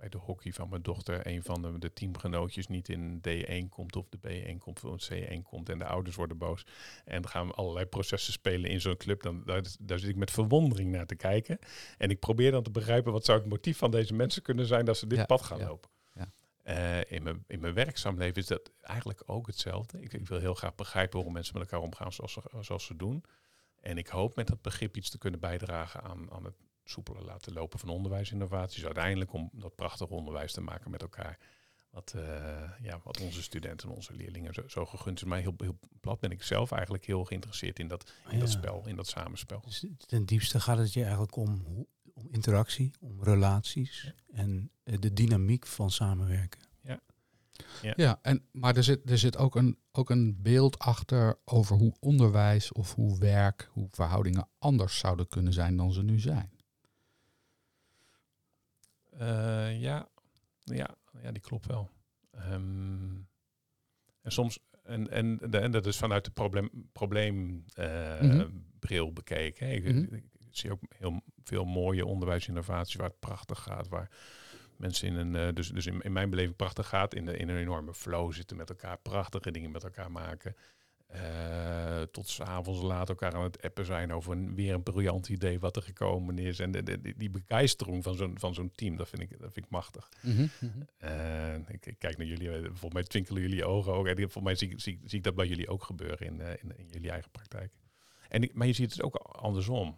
[0.03, 3.95] bij de hockey van mijn dochter een van de, de teamgenootjes niet in D1 komt
[3.95, 6.65] of de B1 komt of C1 komt en de ouders worden boos.
[7.05, 9.23] En dan gaan we allerlei processen spelen in zo'n club.
[9.23, 11.59] Dan, daar, daar zit ik met verwondering naar te kijken.
[11.97, 14.85] En ik probeer dan te begrijpen wat zou het motief van deze mensen kunnen zijn
[14.85, 15.89] dat ze dit Ja, pad gaan ja, lopen.
[16.13, 16.31] ja.
[16.63, 20.01] Eh, in, mijn, in mijn werkzaam leven is dat eigenlijk ook hetzelfde.
[20.01, 22.95] Ik, ik wil heel graag begrijpen hoe mensen met elkaar omgaan zoals ze, zoals ze
[22.95, 23.23] doen.
[23.81, 27.53] En ik hoop met dat begrip iets te kunnen bijdragen aan, aan het soepeler laten
[27.53, 28.85] lopen van onderwijsinnovaties.
[28.85, 31.37] Uiteindelijk om dat prachtig onderwijs te maken met elkaar.
[31.89, 35.23] Wat, eh, ja, wat onze studenten en onze leerlingen zo, zo gegund is.
[35.23, 38.57] Maar heel, heel plat ben ik zelf eigenlijk heel geïnteresseerd in dat, in dat Ja.
[38.57, 39.61] spel, in dat samenspel.
[39.65, 44.99] Dus ten diepste gaat het je eigenlijk om, hoe- om interactie, om relaties en eh,
[44.99, 46.61] de dynamiek van samenwerken.
[47.95, 51.95] Ja, en, maar er zit, er zit ook, een, ook een beeld achter over hoe
[51.99, 56.51] onderwijs of hoe werk, hoe verhoudingen anders zouden kunnen zijn dan ze nu zijn.
[59.17, 60.08] Eh, ja,
[60.60, 61.89] ja, ja, die klopt wel.
[62.32, 63.15] Ehm,
[64.21, 69.13] en soms, en, en, en dat is vanuit de probleem, probleembril Mhm.
[69.13, 69.67] bekeken.
[69.67, 69.73] hè.
[69.73, 70.13] Ik, Mhm.
[70.13, 74.10] ik zie ook heel veel mooie onderwijsinnovaties waar het prachtig gaat, waar
[74.78, 77.49] mensen in een, eh, dus, dus in, in mijn beleving prachtig gaat, in, de, in
[77.49, 80.56] een enorme flow zitten met elkaar, prachtige dingen met elkaar maken.
[81.13, 85.60] Eh, tot s'avonds laat elkaar aan het appen zijn over een, weer een briljant idee
[85.60, 86.60] wat er gekomen is.
[86.60, 89.65] En de, de, die- begeistering van zo'n, van zo'n team, dat vind ik, dat vind
[89.65, 90.10] ik machtig.
[90.97, 94.08] Eh, ik, ik kijk naar jullie, eh, volgens mij twinkelen jullie ogen ook.
[94.08, 96.78] En volgens mij zie, ik- zie, zie ik dat bij jullie ook gebeuren in, in,
[96.78, 97.73] in jullie eigen praktijk.
[98.30, 99.97] En ik, maar je ziet het ook andersom.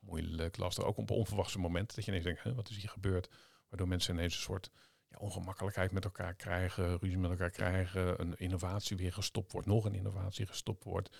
[0.00, 0.84] Moeilijk, lastig.
[0.84, 3.28] Ook op onverwachte momenten dat je ineens denkt, "Huh, wat is hier gebeurd?
[3.68, 4.70] Waardoor mensen ineens een soort
[5.10, 9.84] ja, ongemakkelijkheid met elkaar krijgen, ruzie met elkaar krijgen, een innovatie weer gestopt wordt, nog
[9.84, 11.16] een innovatie gestopt wordt.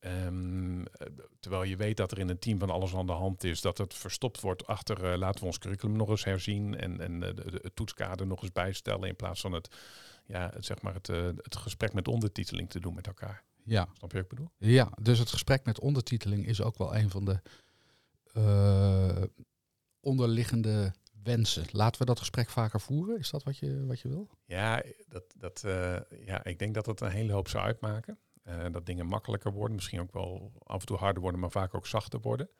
[0.00, 1.06] Ehm, eh,
[1.40, 3.78] terwijl je weet dat er in een team van alles aan de hand is, dat
[3.78, 7.52] het verstopt wordt achter eh, laten we ons curriculum nog eens herzien en, en eh,
[7.62, 9.76] het toetskader nog eens bijstellen in plaats van het,
[10.26, 13.42] ja, het, zeg maar het, eh, het gesprek met ondertiteling te doen met elkaar.
[13.64, 14.50] Ja, Snap je wat ik bedoel?
[14.56, 17.40] ja, dus het gesprek met ondertiteling is ook wel een van de
[20.00, 21.64] onderliggende wensen.
[21.70, 23.18] Laten we dat gesprek vaker voeren?
[23.18, 24.28] Is dat wat je, wat je wil?
[24.44, 28.18] Ja, dat, dat, eh, ja, ik denk dat het een hele hoop zou uitmaken.
[28.42, 31.74] Eh, dat dingen makkelijker worden, misschien ook wel af en toe harder worden, maar vaak
[31.74, 32.50] ook zachter worden.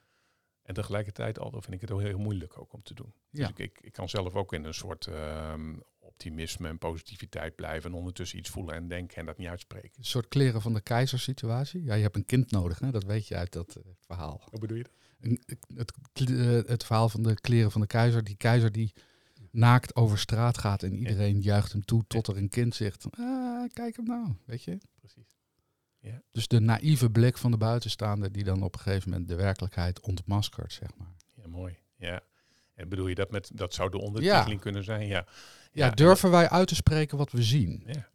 [0.62, 3.14] En tegelijkertijd al vind ik het ook heel moeilijk ook om te doen.
[3.30, 3.40] Ja.
[3.40, 7.90] Dus ik, ik, ik kan zelf ook in een soort ehm, optimisme en positiviteit blijven
[7.90, 9.90] en ondertussen iets voelen en denken en dat niet uitspreken.
[9.96, 11.82] Een soort kleren van de keizer situatie.
[11.82, 12.90] Ja, je hebt een kind nodig, hè?
[12.90, 14.40] dat weet je uit dat eh, verhaal.
[14.50, 14.92] Hoe bedoel je dat?
[15.74, 18.24] Het, eh, het verhaal van de kleren van de keizer.
[18.24, 18.92] Die keizer die
[19.50, 23.06] naakt over straat gaat en iedereen juicht hem toe tot er een kind zegt.
[23.10, 24.78] Ah, kijk hem nou, weet je.
[24.98, 25.38] Precies.
[26.30, 30.00] Dus de naïeve blik van de buitenstaander die dan op een gegeven moment de werkelijkheid
[30.00, 31.14] ontmaskert, zeg maar.
[31.34, 31.78] Ja, mooi.
[31.96, 32.20] Ja.
[32.74, 35.06] En bedoel je dat met, dat zou de ondertiteling kunnen zijn?
[35.06, 35.26] Ja.
[35.72, 37.82] Ja, durven wij uit te spreken wat we zien?
[37.86, 38.08] Ja,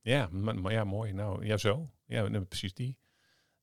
[0.00, 1.12] ja, maar, maar ja, mooi.
[1.12, 1.90] Nou, ja, zo.
[2.06, 2.96] Ja, precies die.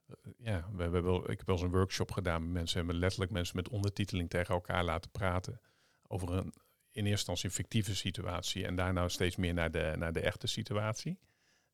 [0.10, 2.96] Eh, Ja, we hebben wel, ik heb wel eens een workshop gedaan met mensen, hebben
[2.96, 5.62] letterlijk mensen met ondertiteling tegen elkaar laten praten
[6.08, 6.54] over een
[6.92, 10.48] in eerste instantie een fictieve situatie en daarna steeds meer naar de, naar de echte
[10.48, 11.20] situatie.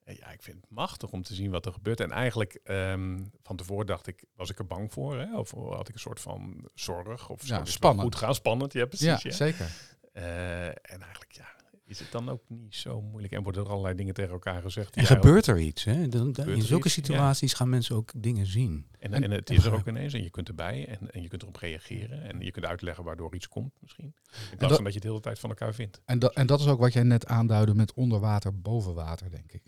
[0.03, 1.99] En ja, ik vind het machtig om te zien wat er gebeurt.
[1.99, 5.17] En eigenlijk ehm, van tevoren dacht ik, was ik er bang voor?
[5.17, 5.37] Hè?
[5.37, 7.29] Of had ik een soort van zorg?
[7.29, 8.03] Of Ja, spannend.
[8.03, 8.35] goed gaan?
[8.35, 9.05] Spannend, ja, precies.
[9.07, 9.31] Ja, ja.
[9.31, 9.67] zeker.
[10.13, 11.54] Eh, en eigenlijk, ja,
[11.85, 13.33] is het dan ook niet zo moeilijk?
[13.33, 14.95] En worden er allerlei dingen tegen elkaar gezegd?
[14.95, 15.83] En gebeurt er iets.
[15.83, 16.07] Hè?
[16.07, 17.01] Dan, dan- Gebeurt in zulke iets, ja.
[17.03, 18.87] situaties gaan mensen ook dingen zien.
[18.99, 21.27] En, En- en het is er ook ineens en je kunt erbij en, en je
[21.27, 22.21] kunt erop reageren.
[22.23, 24.05] En je kunt uitleggen waardoor iets komt misschien.
[24.05, 24.13] In
[24.57, 26.01] plaats dat- van dat je het de hele tijd van elkaar vindt.
[26.05, 29.31] En, dat en dat is ook wat jij net aanduidde met onder water, boven water,
[29.31, 29.63] denk ik.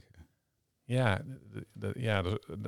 [0.84, 1.22] Ja,
[1.94, 2.24] ja,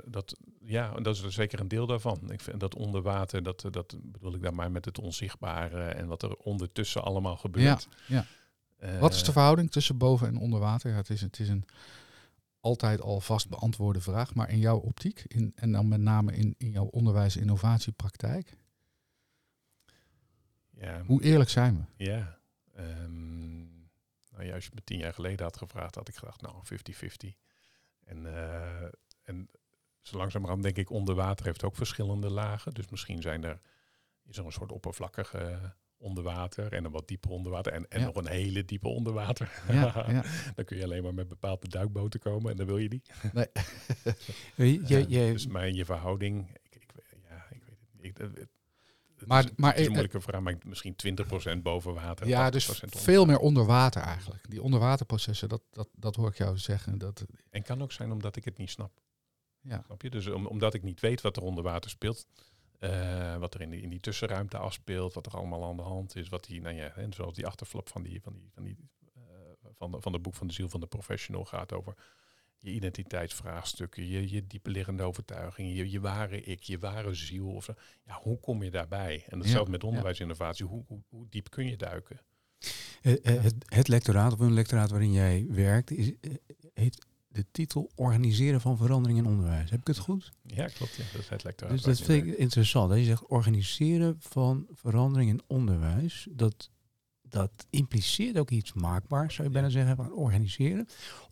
[0.05, 2.31] dat, ja, dat is er zeker een deel daarvan.
[2.31, 6.07] Ik vind dat onder water, dat, dat bedoel ik dan maar met het onzichtbare en
[6.07, 7.87] wat er ondertussen allemaal gebeurt.
[8.07, 8.17] ja.
[8.19, 8.25] Eh,
[8.99, 10.91] Wat is de verhouding tussen boven en onder water?
[10.91, 11.65] Ja, het, is, het is een
[12.59, 16.55] altijd al vast beantwoorde vraag, maar in jouw optiek, in, en dan met name in,
[16.57, 18.57] in jouw onderwijs-innovatiepraktijk,
[20.79, 22.05] ja, hoe eerlijk zijn we?
[22.05, 22.37] Ja.
[22.75, 23.57] ehm,
[24.31, 27.35] nou ja, als je me tien jaar geleden had gevraagd, had ik gedacht, nou, 50-50.
[28.05, 28.87] En, eh,
[29.23, 29.49] en
[30.01, 32.73] zo langzamerhand denk ik, onder water heeft ook verschillende lagen.
[32.73, 33.59] Dus misschien zijn er,
[34.25, 38.05] is er een soort oppervlakkige onderwater en een wat dieper onderwater en, en Ja.
[38.05, 39.61] nog een hele diepe onderwater.
[39.67, 40.23] Ja, ja.
[40.55, 43.01] dan kun je alleen maar met bepaalde duikboten komen en dan wil je die.
[44.55, 46.91] Je, je, Eh, je- dus maar in je verhouding, ik, ik,
[47.29, 48.03] ja, ik weet het niet.
[48.05, 48.49] Ik, het, het-
[49.15, 50.95] het Maar- is, maar het is een moeilijke vraag, maar misschien
[51.57, 52.27] 20% boven water.
[52.27, 54.49] Ja, dus 80% onder veel meer onder water eigenlijk.
[54.49, 56.97] Die onderwaterprocessen, dat, dat, dat hoor ik jou zeggen.
[56.97, 58.91] Dat, En kan ook zijn omdat ik het niet snap.
[59.61, 59.81] ja.
[59.85, 60.09] Snap je?
[60.09, 62.25] Dus om, omdat ik niet weet wat er onder water speelt,
[62.79, 66.15] Eh, wat er in die, in die tussenruimte afspeelt, wat er allemaal aan de hand
[66.15, 68.77] is, wat die, nou ja, en zoals die achterflap van die, van die, van die,
[69.17, 69.23] uh,
[69.77, 71.95] van de, van de boek van de ziel van de professional gaat over
[72.59, 77.47] je identiteitsvraagstukken, je, je diepe liggende overtuigingen, je, je ware ik, je ware ziel.
[77.47, 77.73] Of zo.
[78.03, 79.23] Ja, hoe kom je daarbij?
[79.27, 80.65] En hetzelfde met onderwijsinnovatie.
[80.65, 82.19] Hoe, hoe, hoe, diep kun je duiken?
[83.01, 86.11] Uh, het, het, lectoraat of een lectoraat waarin jij werkt, is,
[86.73, 87.05] heet
[87.39, 89.69] de titel Organiseren van verandering in onderwijs.
[89.69, 90.31] Heb ik het goed?
[90.41, 90.95] Ja, klopt.
[90.95, 91.03] Ja.
[91.11, 91.75] Dat is het lectoraat.
[91.75, 92.89] Dus dat vind ik interessant.
[92.89, 96.27] Dat je zegt organiseren van verandering in onderwijs.
[96.31, 96.69] Dat,
[97.21, 100.87] dat impliceert ook iets maakbaars, zou je bijna zeggen, van organiseren.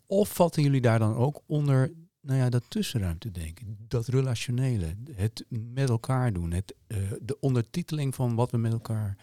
[0.06, 5.44] Of vatten jullie daar dan ook onder nou ja, dat tussenruimte denken, dat relationele, het
[5.48, 9.16] met elkaar doen, het, uh, de ondertiteling van wat we met elkaar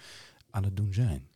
[0.50, 1.28] aan het doen zijn?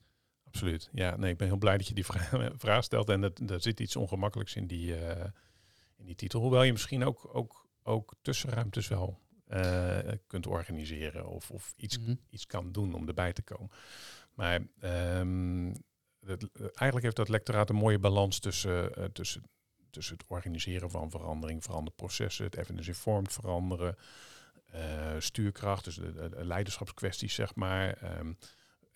[0.52, 0.90] Absoluut.
[0.94, 3.10] Ja, nee, ik ben heel blij dat je die vraag, vraag stelt.
[3.10, 5.24] En dat, er zit iets ongemakkelijks in die, uh,
[5.96, 6.42] in die titel.
[6.42, 12.06] Hoewel je misschien ook, ook, ook tussenruimtes wel uh, kunt organiseren of, of iets, mm
[12.06, 12.20] -hmm.
[12.30, 13.70] iets kan doen om erbij te komen.
[14.34, 14.62] Maar
[15.20, 15.76] um,
[16.26, 19.44] het, eigenlijk heeft dat lectoraat een mooie balans tussen, uh, tussen,
[19.90, 23.96] tussen het organiseren van verandering, veranderprocessen, het evidence-informed veranderen,
[24.76, 28.18] uh, stuurkracht, dus de, de, leiderschapskwesties, zeg maar.
[28.20, 28.38] Um,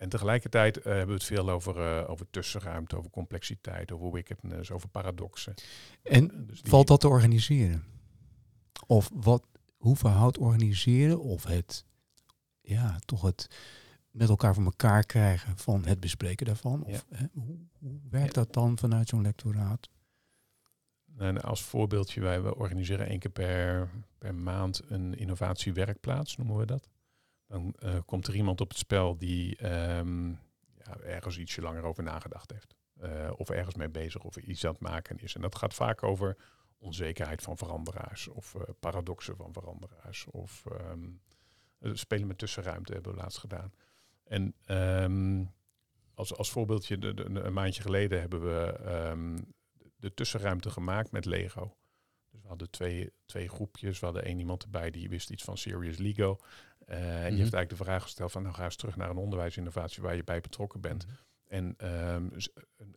[0.04, 4.72] en tegelijkertijd uh, hebben we het veel over, uh, over tussenruimte, over complexiteit, over wickedness,
[4.72, 5.54] over paradoxen.
[6.04, 6.72] En uh, dus die...
[6.72, 7.84] valt dat te organiseren?
[8.88, 9.44] Of wat,
[9.78, 11.86] hoe verhoudt organiseren of het,
[12.62, 13.48] ja, toch het
[14.12, 16.84] met elkaar voor elkaar krijgen van het bespreken daarvan?
[16.84, 17.18] Of ja.
[17.18, 18.44] hè, hoe, hoe, werkt ja.
[18.44, 19.90] dat dan vanuit zo'n lectoraat?
[21.18, 26.66] En als voorbeeldje, wij we organiseren één keer per, per maand een innovatiewerkplaats, noemen we
[26.66, 26.90] dat.
[27.48, 29.66] Dan uh, komt er iemand op het spel die
[29.98, 30.40] um,
[30.78, 32.76] ja, ergens ietsje langer over nagedacht heeft.
[33.04, 35.36] Uh, of ergens mee bezig of iets aan het maken is.
[35.36, 36.38] En dat gaat vaak over
[36.78, 40.26] onzekerheid van veranderaars of uh, paradoxen van veranderaars.
[40.26, 41.22] Of um,
[41.80, 43.74] spelen met tussenruimte hebben we laatst gedaan.
[44.24, 45.54] En um,
[46.14, 48.80] als, als voorbeeldje, een maandje geleden hebben we
[49.96, 51.76] de tussenruimte gemaakt met Lego.
[52.32, 54.00] Dus we hadden twee, twee groepjes.
[54.00, 56.40] We hadden één iemand erbij die wist iets van Serious Lego.
[56.94, 57.30] Uh, en mm -hmm.
[57.30, 60.16] die heeft eigenlijk de vraag gesteld van nou ga eens terug naar een onderwijsinnovatie waar
[60.16, 61.06] je bij betrokken bent.
[61.06, 61.32] Mm -hmm.
[61.54, 61.76] En,
[62.14, 62.32] um,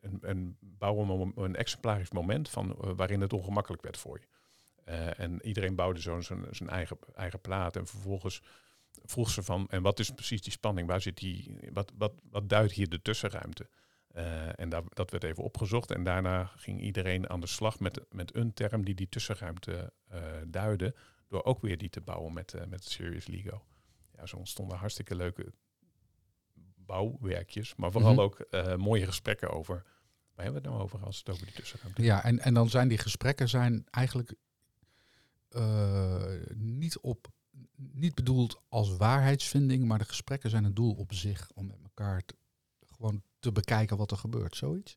[0.01, 4.27] en, en bouw een, een exemplarisch moment van uh, waarin het ongemakkelijk werd voor je.
[4.93, 7.77] Uh, en iedereen bouwde zo zijn eigen, eigen plaat.
[7.77, 8.43] En vervolgens
[9.05, 10.89] vroeg ze van, en wat is precies die spanning?
[10.89, 13.69] Waar zit die, wat, wat, wat duidt hier de tussenruimte?
[14.15, 15.91] Uh, en daar, dat werd even opgezocht.
[15.91, 19.93] En daarna ging iedereen aan de slag met, met een term die die tussenruimte
[20.47, 20.95] duidde.
[21.29, 23.65] Door ook weer die te bouwen met, met Serious Lego.
[24.17, 25.53] Ja, zo ontstonden hartstikke leuke
[26.75, 27.75] bouwwerkjes.
[27.75, 28.27] Maar vooral mm -hmm.
[28.27, 29.85] ook mooie gesprekken over.
[30.35, 32.69] Waar hebben we het nou over als het over die tussenruimte Ja, en, en dan
[32.69, 34.35] zijn die gesprekken zijn eigenlijk
[36.55, 37.29] niet, op,
[37.77, 39.85] niet bedoeld als waarheidsvinding.
[39.85, 41.51] Maar de gesprekken zijn een doel op zich.
[41.55, 42.35] Om met elkaar te,
[42.87, 44.97] gewoon te bekijken wat er gebeurt, zoiets?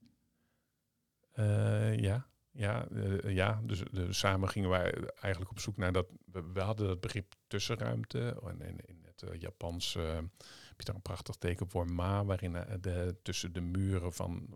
[1.36, 3.62] Uh, ja, ja, uh, ja.
[3.64, 6.08] Dus, dus, samen gingen wij eigenlijk op zoek naar dat.
[6.26, 8.42] We, we hadden dat begrip tussenruimte.
[8.44, 12.58] En in, in het uh, Japans heb je daar een prachtig teken voor ma, waarin
[12.82, 14.48] de, tussen de muren van,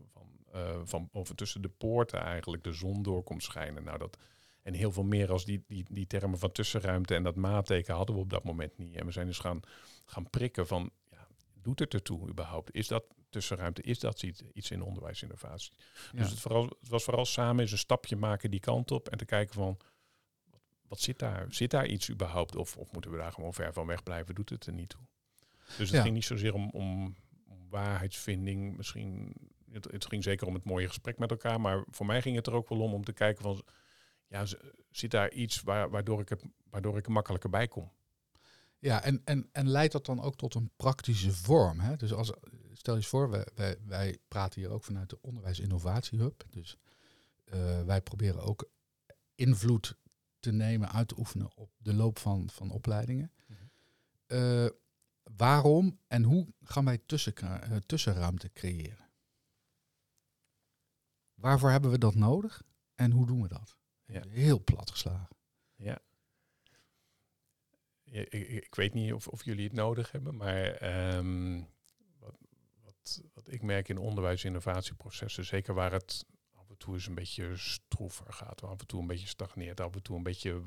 [0.51, 3.83] van, van, of tussen de poorten eigenlijk de zon door komt schijnen.
[3.83, 4.17] Nou, dat,
[4.63, 8.15] en heel veel meer als die, die, die termen van tussenruimte en dat maateken hadden
[8.15, 8.95] we op dat moment niet.
[8.95, 9.59] En we zijn dus gaan,
[10.05, 12.73] gaan prikken van, ja, doet het ertoe überhaupt?
[12.73, 15.73] Is dat tussenruimte, is dat iets, iets in onderwijsinnovatie.
[16.11, 16.19] Ja.
[16.19, 19.17] Dus het, vooral, het was vooral samen eens een stapje maken die kant op en
[19.17, 19.77] te kijken van,
[20.87, 21.45] wat, zit daar?
[21.49, 22.55] Zit daar iets überhaupt?
[22.55, 24.35] Of, of moeten we daar gewoon ver van weg blijven?
[24.35, 25.01] Doet het er niet toe?
[25.65, 26.01] Dus het ja.
[26.01, 27.15] ging niet zozeer om, om,
[27.47, 29.33] om waarheidsvinding, misschien,
[29.71, 32.47] het, het, ging zeker om het mooie gesprek met elkaar, maar voor mij ging het
[32.47, 33.63] er ook wel om om te kijken van,
[34.27, 34.45] ja,
[34.91, 37.91] zit daar iets waar, waardoor, ik het, waardoor ik er makkelijker bij kom?
[38.79, 41.79] Ja, en, en, en leidt dat dan ook tot een praktische vorm?
[41.79, 41.95] Hè?
[41.95, 42.33] Dus als,
[42.73, 46.43] stel je eens voor, wij, wij, wij praten hier ook vanuit de onderwijs-innovatiehub.
[46.49, 46.77] Dus
[47.45, 48.69] uh, wij proberen ook
[49.35, 49.97] invloed
[50.43, 53.31] te nemen, uit te oefenen op de loop van, van opleidingen.
[53.47, 53.71] -hmm.
[54.27, 54.69] uh,
[55.23, 59.09] waarom en hoe gaan wij tussen, uh, tussenruimte creëren?
[61.33, 62.63] Waarvoor hebben we dat nodig
[62.95, 63.77] en hoe doen we dat?
[64.05, 64.23] Ja.
[64.27, 65.35] Heel plat geslagen.
[65.75, 65.99] Ja.
[68.03, 70.83] ja ik, ik, weet niet of, of jullie het nodig hebben, maar
[71.15, 71.67] um,
[73.33, 76.25] wat ik merk in onderwijs-innovatieprocessen, zeker waar het
[76.83, 80.17] toe eens een beetje stroever gaat, af en toe een beetje stagneert, af en toe
[80.17, 80.61] een beetje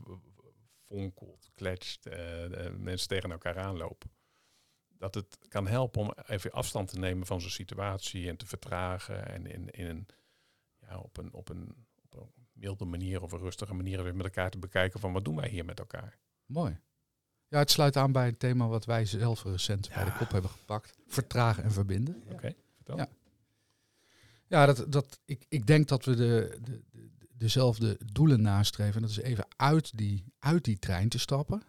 [0.87, 2.15] fonkelt, kletst, uh,
[2.77, 4.11] mensen tegen elkaar aanlopen.
[4.89, 9.27] Dat het kan helpen om even afstand te nemen van zo'n situatie en te vertragen
[9.27, 10.07] en in, in een,
[10.81, 14.27] ja, op, een, op, een, op een milde manier of een rustige manier weer met
[14.27, 16.19] elkaar te bekijken van wat doen wij hier met elkaar.
[16.47, 16.79] Mooi.
[17.49, 20.51] Ja, het sluit aan bij een thema wat wij zelf recent bij de kop hebben
[20.51, 20.95] gepakt.
[21.07, 22.23] Vertragen en verbinden.
[22.29, 22.97] Oké, vertel.
[22.97, 23.09] Ja.
[24.49, 29.01] Ja, dat, dat, ik, ik denk dat we de, de, de, dezelfde doelen nastreven.
[29.01, 31.63] Dat is even uit die, uit die trein te stappen.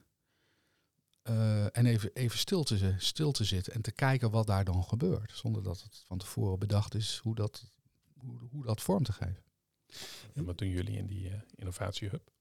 [1.23, 4.83] eh, en even, even stil, te, stil te zitten en te kijken wat daar dan
[4.83, 5.31] gebeurt.
[5.35, 7.71] Zonder dat het van tevoren bedacht is hoe dat,
[8.17, 9.43] hoe, hoe dat vorm te geven.
[10.33, 12.31] En wat doen jullie in die eh, innovatiehub?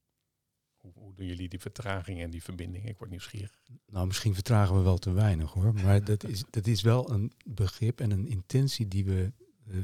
[0.76, 2.88] Hoe, hoe doen jullie die vertraging en die verbinding?
[2.88, 3.58] Ik word nieuwsgierig.
[3.86, 5.74] Nou, misschien vertragen we wel te weinig hoor.
[5.74, 9.32] Maar dat is, dat is wel een begrip en een intentie die we,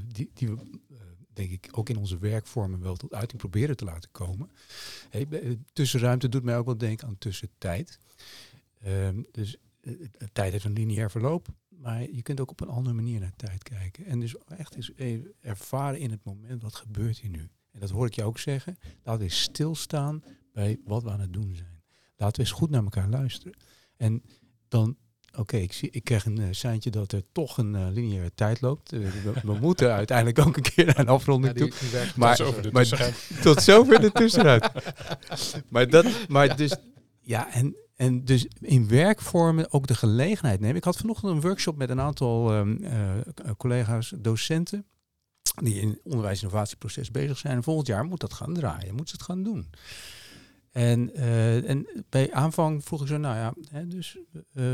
[0.09, 0.57] die, die we
[0.91, 0.97] eh,
[1.33, 4.51] denk ik, ook in onze werkvormen wel tot uiting proberen te laten komen.
[5.11, 7.99] Hey, eh, tussenruimte doet mij ook wel denken aan tussentijd.
[8.81, 12.69] Ehm, dus eh, eh, tijd heeft een lineair verloop, maar je kunt ook op een
[12.69, 14.05] andere manier naar tijd kijken.
[14.05, 17.51] En dus echt eens even ervaren in het moment, wat gebeurt hier nu?
[17.71, 18.77] En dat hoor ik je ook zeggen.
[19.03, 21.83] Laten we stilstaan bij wat we aan het doen zijn.
[22.17, 23.57] Laten we eens goed naar elkaar luisteren.
[23.97, 24.23] En
[24.69, 24.97] dan,
[25.39, 28.93] oké, ik ik krijg een seintje dat er toch een eh, lineaire tijd loopt.
[28.93, 31.73] Eh, we, we moeten uiteindelijk ook een keer naar een afronding toe.
[32.17, 33.15] Maar- Tot zover de maar-.
[33.43, 34.71] Tot zover de tussenuit.
[35.69, 36.77] maar dat, maar dus,
[37.21, 40.77] ja, en, en dus in werkvormen ook de gelegenheid nemen.
[40.77, 44.87] Ik had vanochtend een workshop met een aantal ehm, eh, collega's, docenten,
[45.63, 47.57] die in onderwijs-innovatieproces bezig zijn.
[47.57, 49.71] En volgend jaar moet dat gaan draaien, moet ze het gaan doen.
[50.73, 54.19] En, eh, en bij aanvang vroeg ik zo, nou ja, hè, dus
[54.53, 54.65] eh,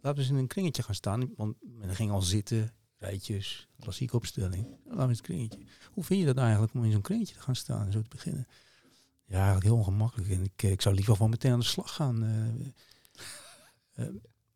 [0.00, 1.34] laten we eens in een kringetje gaan staan.
[1.36, 4.66] Want men ging al zitten, rijtjes, klassieke opstelling.
[4.84, 5.58] Laten we eens een kringetje.
[5.92, 8.08] Hoe vind je dat eigenlijk om in zo'n kringetje te gaan staan en zo te
[8.08, 8.46] beginnen?
[9.24, 10.30] Ja, eigenlijk heel ongemakkelijk.
[10.30, 12.18] En ik, eh, ik zou liever gewoon meteen aan de slag gaan.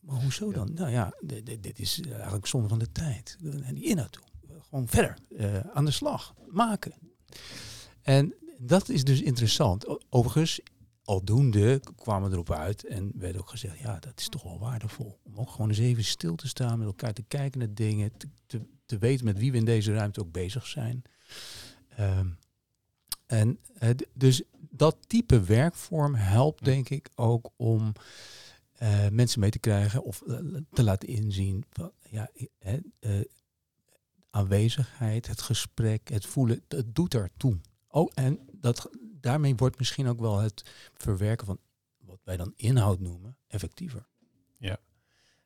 [0.00, 0.72] maar hoezo dan?
[0.74, 3.38] Nou ja, dit, is eigenlijk zonde van de tijd.
[3.62, 4.22] En die inhoud toe.
[4.68, 5.16] Gewoon verder.
[5.72, 6.34] aan de slag.
[6.48, 6.92] Maken.
[8.02, 10.10] En dat is dus interessant.
[10.12, 10.60] Overigens,
[11.04, 15.18] aldoende kwamen we erop uit en werd ook gezegd, ja, dat is toch wel waardevol.
[15.22, 18.28] Om ook gewoon eens even stil te staan, met elkaar te kijken naar dingen, te,
[18.46, 21.02] te, te weten met wie we in deze ruimte ook bezig zijn.
[21.88, 22.28] Ehm,
[23.26, 23.58] en
[24.14, 27.92] dus dat type werkvorm helpt denk ik ook om
[28.72, 30.36] eh, mensen mee te krijgen of eh,
[30.72, 33.20] te laten inzien van ja, eh,
[34.30, 37.58] aanwezigheid, het gesprek, het voelen, het doet ertoe.
[37.90, 41.58] Oh, en dat, daarmee wordt misschien ook wel het verwerken van
[41.98, 44.08] wat wij dan inhoud noemen effectiever.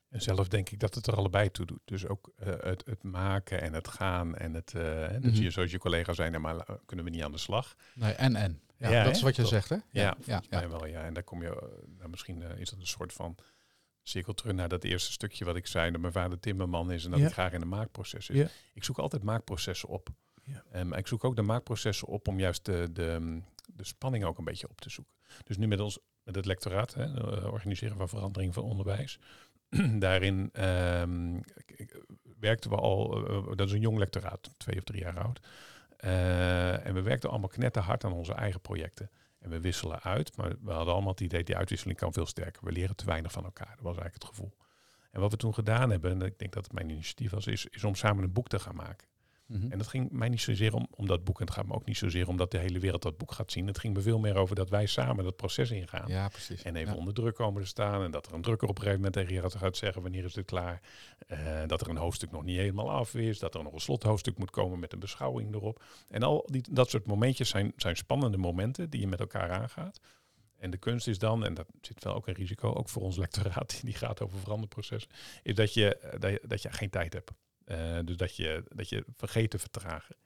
[0.09, 1.81] En zelf denk ik dat het er allebei toe doet.
[1.85, 5.43] Dus ook eh, het, het maken en het gaan en het, eh, dat Mhm.
[5.43, 7.75] je zoals je collega zei, nou, maar kunnen we niet aan de slag?
[7.95, 8.61] Nee, en en.
[8.77, 9.11] Ja, Ja, dat hè?
[9.11, 9.51] is wat je Toch.
[9.51, 9.75] zegt, hè?
[9.75, 10.43] Ja, ja, ja.
[10.51, 11.03] mij wel, ja.
[11.05, 13.37] En daar kom je, eh, nou, misschien is dat een soort van
[14.03, 17.11] cirkel terug naar dat eerste stukje wat ik zei, dat mijn vader timmerman is en
[17.11, 17.27] dat Ja.
[17.27, 18.37] ik graag in een maakproces is.
[18.37, 18.49] Ja.
[18.73, 20.09] Ik zoek altijd maakprocessen op.
[20.45, 20.63] Ja.
[20.73, 24.45] Ehm, ik zoek ook de maakprocessen op om juist de, de, de spanning ook een
[24.45, 25.13] beetje op te zoeken.
[25.45, 29.19] Dus nu met ons, met het lectoraat, hè, eh, organiseren van verandering van onderwijs.
[29.99, 32.01] Daarin ehm, k-
[32.41, 35.41] werkten we al, eh, dat is een jong lectoraat, twee of drie jaar oud.
[35.97, 39.11] Eh, en we werkten allemaal knetterhard aan onze eigen projecten.
[39.39, 42.65] En we wisselen uit, maar we hadden allemaal het idee, die uitwisseling kan veel sterker.
[42.65, 43.67] We leren te weinig van elkaar.
[43.75, 44.57] Dat was eigenlijk het gevoel.
[45.11, 47.67] En wat we toen gedaan hebben, en ik denk dat het mijn initiatief was, is,
[47.67, 49.09] is om samen een boek te gaan maken.
[49.47, 49.71] Mhm.
[49.73, 51.85] En dat ging mij niet zozeer om, om dat boek, en het gaat me ook
[51.85, 53.67] niet zozeer om dat de hele wereld dat boek gaat zien.
[53.67, 56.09] Het ging me veel meer over dat wij samen dat proces ingaan.
[56.09, 56.63] Ja, precies.
[56.63, 56.99] En even Ja.
[56.99, 58.03] onder druk komen te staan.
[58.03, 60.33] En dat er een drukker op een gegeven moment tegen je gaat zeggen wanneer is
[60.33, 60.81] dit klaar.
[61.27, 63.39] Eh, dat er een hoofdstuk nog niet helemaal af is.
[63.39, 65.83] Dat er nog een slothoofdstuk moet komen met een beschouwing erop.
[66.09, 70.01] En al die, dat soort momentjes zijn, zijn spannende momenten die je met elkaar aangaat.
[70.57, 73.17] En de kunst is dan, en dat zit wel ook een risico, ook voor ons
[73.17, 75.11] lectoraat, die gaat over veranderprocessen,
[75.43, 77.31] is dat je, eh, dat je, dat je geen tijd hebt.
[77.65, 80.17] Eh, dus dat je, dat je vergeet te vertragen.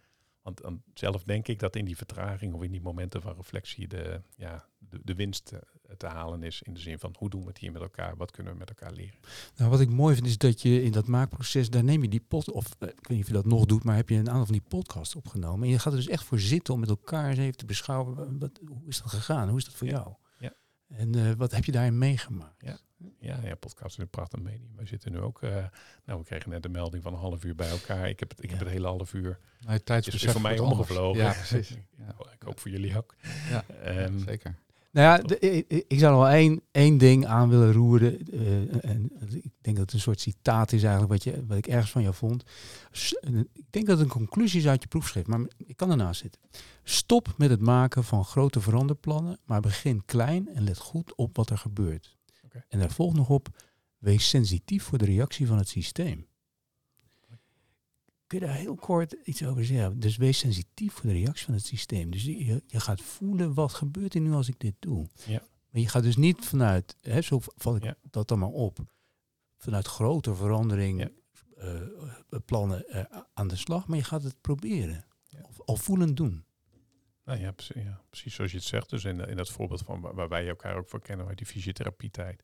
[0.42, 3.88] Want dan zelf denk ik dat in die vertraging of in die momenten van reflectie
[3.88, 5.59] de, ja, de, de winst eh,
[5.96, 6.62] te halen is.
[6.62, 8.16] In de zin van hoe doen we het hier met elkaar?
[8.16, 9.18] Wat kunnen we met elkaar leren?
[9.57, 12.24] Nou, wat ik mooi vind is dat je in dat maakproces, daar neem je die
[12.29, 14.29] pot, of eh, ik weet niet of je dat nog doet, maar heb je een
[14.31, 15.62] aantal van die podcasts opgenomen.
[15.66, 18.14] En je gaat er dus echt voor zitten om met elkaar eens even te beschouwen,
[18.14, 19.48] wa- wat, hoe is dat gegaan?
[19.48, 19.92] Hoe is dat voor Ja.
[19.92, 20.14] jou?
[20.38, 20.53] Ja.
[20.88, 22.62] En wat heb je daarin meegemaakt?
[22.64, 22.79] Ja,
[23.20, 24.70] ja podcast is een prachtig medium.
[24.76, 25.64] Wij zitten nu ook, eh,
[26.04, 28.08] nou we kregen net een melding van een half uur bij elkaar.
[28.08, 28.64] Ik heb het, ik heb Ja.
[28.64, 31.20] het hele half uur, Nee, is, tijdsbesef is voor mij omgevlogen.
[31.22, 31.68] Ja, precies.
[31.99, 32.14] Ja.
[32.38, 33.14] ik hoop voor jullie ook.
[33.51, 34.55] Ja, Ehm, zeker.
[34.90, 35.38] Nou ja, de-
[35.88, 38.18] ik, zou nog wel één, één ding aan willen roeren.
[38.32, 41.66] eh, en ik denk dat het een soort citaat is eigenlijk wat, je, wat ik
[41.66, 42.42] ergens van jou vond.
[42.90, 43.12] S-
[43.53, 46.40] Ik denk dat het een conclusie is uit je proefschrift, maar ik kan ernaast zitten.
[46.82, 51.51] Stop met het maken van grote veranderplannen, maar begin klein en let goed op wat
[51.51, 52.16] er gebeurt.
[52.68, 53.48] En daar volgt nog op,
[53.98, 56.26] wees sensitief voor de reactie van het systeem.
[58.26, 60.00] Kun je daar heel kort iets over zeggen?
[60.00, 62.11] Dus wees sensitief voor de reactie van het systeem.
[62.11, 65.09] Dus je, je gaat voelen, wat gebeurt er nu als ik dit doe?
[65.26, 65.42] Ja.
[65.70, 67.96] Maar je gaat dus niet vanuit, hè, zo val ik Ja.
[68.11, 68.78] dat dan maar op,
[69.56, 71.11] vanuit grote verandering, Ja.
[71.56, 71.88] eh, eh,
[72.44, 75.04] plannen eh, aan de slag, maar je gaat het proberen.
[75.42, 76.44] Of, of voelend doen.
[77.29, 78.91] Nou ja, precies, ja, precies zoals je het zegt.
[78.91, 81.47] Dus in, in dat voorbeeld van waar, waar wij elkaar ook voor kennen, uit die
[81.47, 82.43] fysiotherapietijd.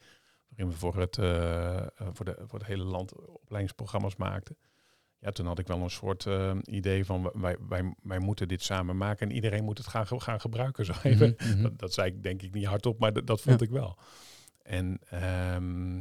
[0.49, 4.57] Waarin we voor het, eh, eh, voor, de, voor het hele land opleidingsprogramma's maakten.
[5.18, 8.62] Ja, toen had ik wel een soort eh, idee van wij, wij, wij moeten dit
[8.62, 10.85] samen maken en iedereen moet het gaan, gaan gebruiken.
[10.91, 11.35] Zo even.
[11.39, 11.62] Mhm, mhm.
[11.62, 13.66] Dat, dat zei ik denk ik niet hardop, maar dat, vond Ja.
[13.66, 13.99] ik wel.
[14.62, 15.95] En ehm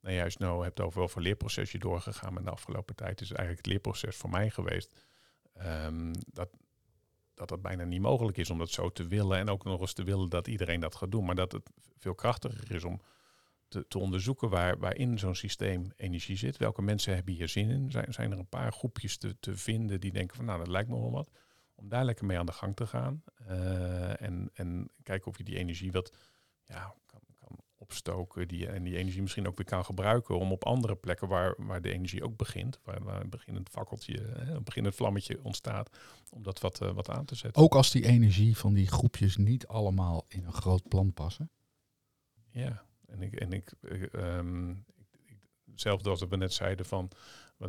[0.00, 3.28] nou je nou hebt over wel voor leerproces je doorgegaan met de afgelopen tijd, is
[3.28, 5.04] eigenlijk het leerproces voor mij geweest
[5.52, 6.48] ehm, dat,
[7.34, 9.92] dat dat bijna niet mogelijk is om dat zo te willen en ook nog eens
[9.92, 11.24] te willen dat iedereen dat gaat doen.
[11.24, 13.00] Maar dat het veel krachtiger is om
[13.68, 16.56] te, te onderzoeken waar, waarin zo'n systeem energie zit.
[16.56, 17.90] Welke mensen hebben hier zin in?
[17.90, 20.88] Zijn, zijn er een paar groepjes te, te vinden die denken van nou, dat lijkt
[20.88, 21.30] me wel wat.
[21.74, 23.22] Om daar lekker mee aan de gang te gaan.
[23.46, 26.12] eh, en, en kijken of je die energie wat
[26.64, 26.94] ja,
[27.92, 28.48] opstoken.
[28.48, 31.82] Die, en die energie misschien ook weer kan gebruiken om op andere plekken waar, waar
[31.82, 32.80] de energie ook begint.
[32.84, 35.90] Waar, waar een beginnend fakkeltje, een beginnend vlammetje ontstaat.
[36.30, 37.62] Om dat wat, eh, wat aan te zetten.
[37.62, 41.50] Ook als die energie van die groepjes niet allemaal in een groot plan passen.
[42.50, 44.74] Ja, en ik, en ik, eh, ehm,
[45.72, 47.10] hetzelfde als we net zeiden van,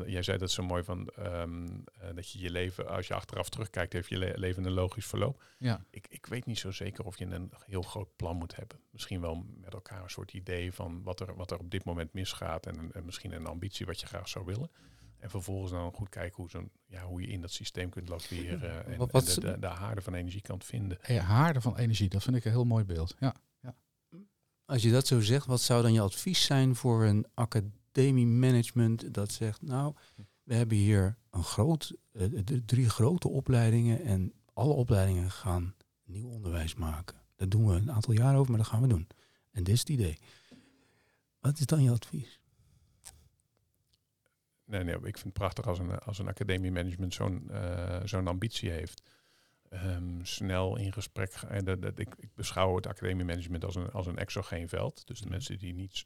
[0.05, 1.65] jij zei dat zo mooi van, ehm,
[1.99, 5.05] eh, dat je je leven, als je achteraf terugkijkt, heeft je le- leven een logisch
[5.05, 5.43] verloop.
[5.57, 5.85] Ja.
[5.89, 8.79] Ik, ik weet niet zo zeker of je een heel groot plan moet hebben.
[8.91, 12.13] Misschien wel met elkaar een soort idee van wat er, wat er op dit moment
[12.13, 14.71] misgaat en, en misschien een ambitie wat je graag zou willen.
[15.17, 18.85] En vervolgens dan goed kijken hoe, zo'n, ja, hoe je in dat systeem kunt laveren
[18.85, 20.97] en, Wat- en de, de, de haarde van energie kan vinden.
[21.01, 23.15] Hey, haarde van energie, dat vind ik een heel mooi beeld.
[23.19, 23.35] Ja.
[24.65, 27.25] Als je dat zo zegt, wat zou dan je advies zijn voor een
[27.93, 29.93] academiemanagement dat zegt, nou,
[30.43, 32.25] we hebben hier een groot, eh,
[32.65, 37.17] drie grote opleidingen en alle opleidingen gaan nieuw onderwijs maken.
[37.35, 39.07] Daar doen we een aantal jaar over, maar dat gaan we doen.
[39.51, 40.17] En dit is het idee.
[41.39, 42.39] Wat is dan je advies?
[44.65, 48.69] Nee, nee, ik vind het prachtig als een, als een academiemanagement zo'n eh, zo'n ambitie
[48.69, 49.01] heeft.
[49.69, 51.33] Ehm, snel in gesprek.
[51.33, 55.07] En dat, dat, ik, ik beschouw het academiemanagement als een, als een exogeen veld.
[55.07, 56.03] Dus de mensen die, niet,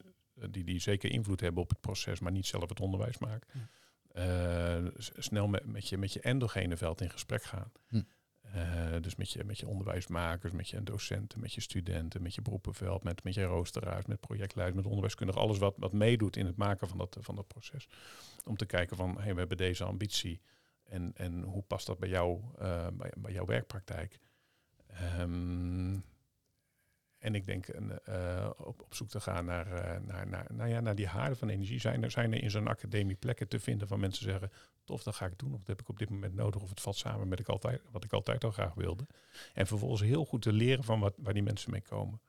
[0.50, 3.70] die, die zeker invloed hebben op het proces, maar niet zelf het onderwijs maken.
[4.12, 4.86] Eh,
[5.18, 7.72] snel met, met, je, met je endogene veld in gesprek gaan.
[7.88, 8.02] Hm.
[8.42, 12.42] Eh, dus met je, met je onderwijsmakers, met je docenten, met je studenten, met je
[12.42, 15.42] beroepenveld, met, met je roosteraars, met projectleiders, met onderwijskundigen.
[15.42, 17.88] Alles wat, wat meedoet in het maken van dat, van dat proces.
[18.46, 20.42] Om te kijken van, hey, we hebben deze ambitie.
[20.84, 24.20] En, en hoe past dat bij, jou, eh, bij, bij jouw werkpraktijk?
[24.88, 25.98] Ehm,
[27.28, 30.70] en ik denk een, eh, op, op zoek te gaan naar, eh, naar, naar, nou
[30.70, 31.80] ja, naar die haarden van energie.
[31.80, 34.52] Zijn er, zijn er in zo'n academie plekken te vinden van mensen zeggen...
[34.84, 36.62] tof, dat ga ik doen, of dat heb ik op dit moment nodig...
[36.62, 39.08] of het valt samen met ik altijd, wat ik altijd al graag wilde.
[39.54, 42.22] En vervolgens heel goed te leren van wat, waar die mensen mee komen.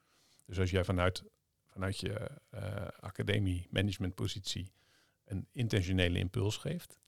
[0.47, 1.25] Dus als jij vanuit,
[1.67, 4.73] vanuit je eh academie, managementpositie...
[5.25, 6.99] een intentionele impuls geeft...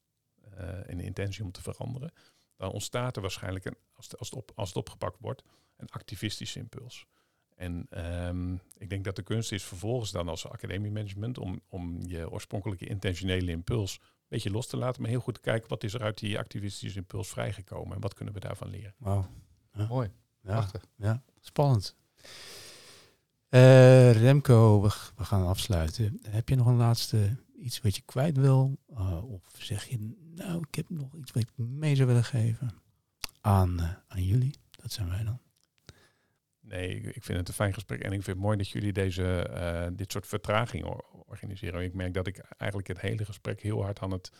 [0.55, 2.13] en een intentie om te veranderen...
[2.57, 5.43] dan ontstaat er waarschijnlijk, een, als, het, als, het op, als het opgepakt wordt,
[5.77, 7.05] een activistische impuls.
[7.61, 12.29] En ehm, ik denk dat de kunst is vervolgens dan als academiemanagement om, om je
[12.31, 15.93] oorspronkelijke intentionele impuls een beetje los te laten, maar heel goed te kijken wat is
[15.93, 18.93] er uit die activistische impuls vrijgekomen en wat kunnen we daarvan leren.
[18.97, 19.27] Wauw.
[19.89, 20.09] Mooi,
[20.41, 20.85] Ja, prachtig.
[20.95, 21.95] ja, spannend.
[23.49, 26.19] Eh, Remco, we, we gaan afsluiten.
[26.29, 28.77] Heb je nog een laatste iets wat je kwijt wil?
[28.95, 32.71] Eh, of zeg je, nou, ik heb nog iets wat ik mee zou willen geven
[33.41, 34.55] aan, eh, aan jullie?
[34.81, 35.39] Dat zijn wij dan.
[36.61, 39.41] Nee, ik, vind het een fijn gesprek en ik vind het mooi dat jullie deze,
[39.41, 41.81] eh, dit soort vertragingen or- organiseren.
[41.83, 44.31] Ik merk dat ik eigenlijk het hele gesprek heel hard aan het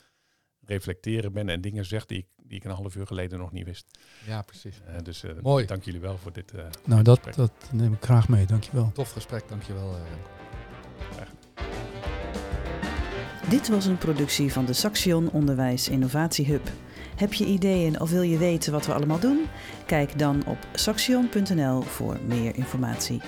[0.66, 3.66] reflecteren ben en dingen zeg die ik, die ik een half uur geleden nog niet
[3.66, 3.98] wist.
[4.28, 4.82] Ja, precies.
[4.88, 5.66] Eh, dus eh, Mooi.
[5.66, 6.52] dank jullie wel voor dit.
[6.52, 7.36] eh, Nou, dat, gesprek.
[7.36, 8.46] dat neem ik graag mee.
[8.46, 8.92] Dankjewel.
[8.94, 9.96] Tof gesprek, dankjewel.
[9.96, 10.02] eh.
[13.50, 16.70] Dit was een productie van de Saxion Onderwijs Innovatie Hub.
[17.16, 19.46] Heb je ideeën of wil je weten wat we allemaal doen?
[19.86, 23.22] Kijk dan op saxion.nl voor meer informatie.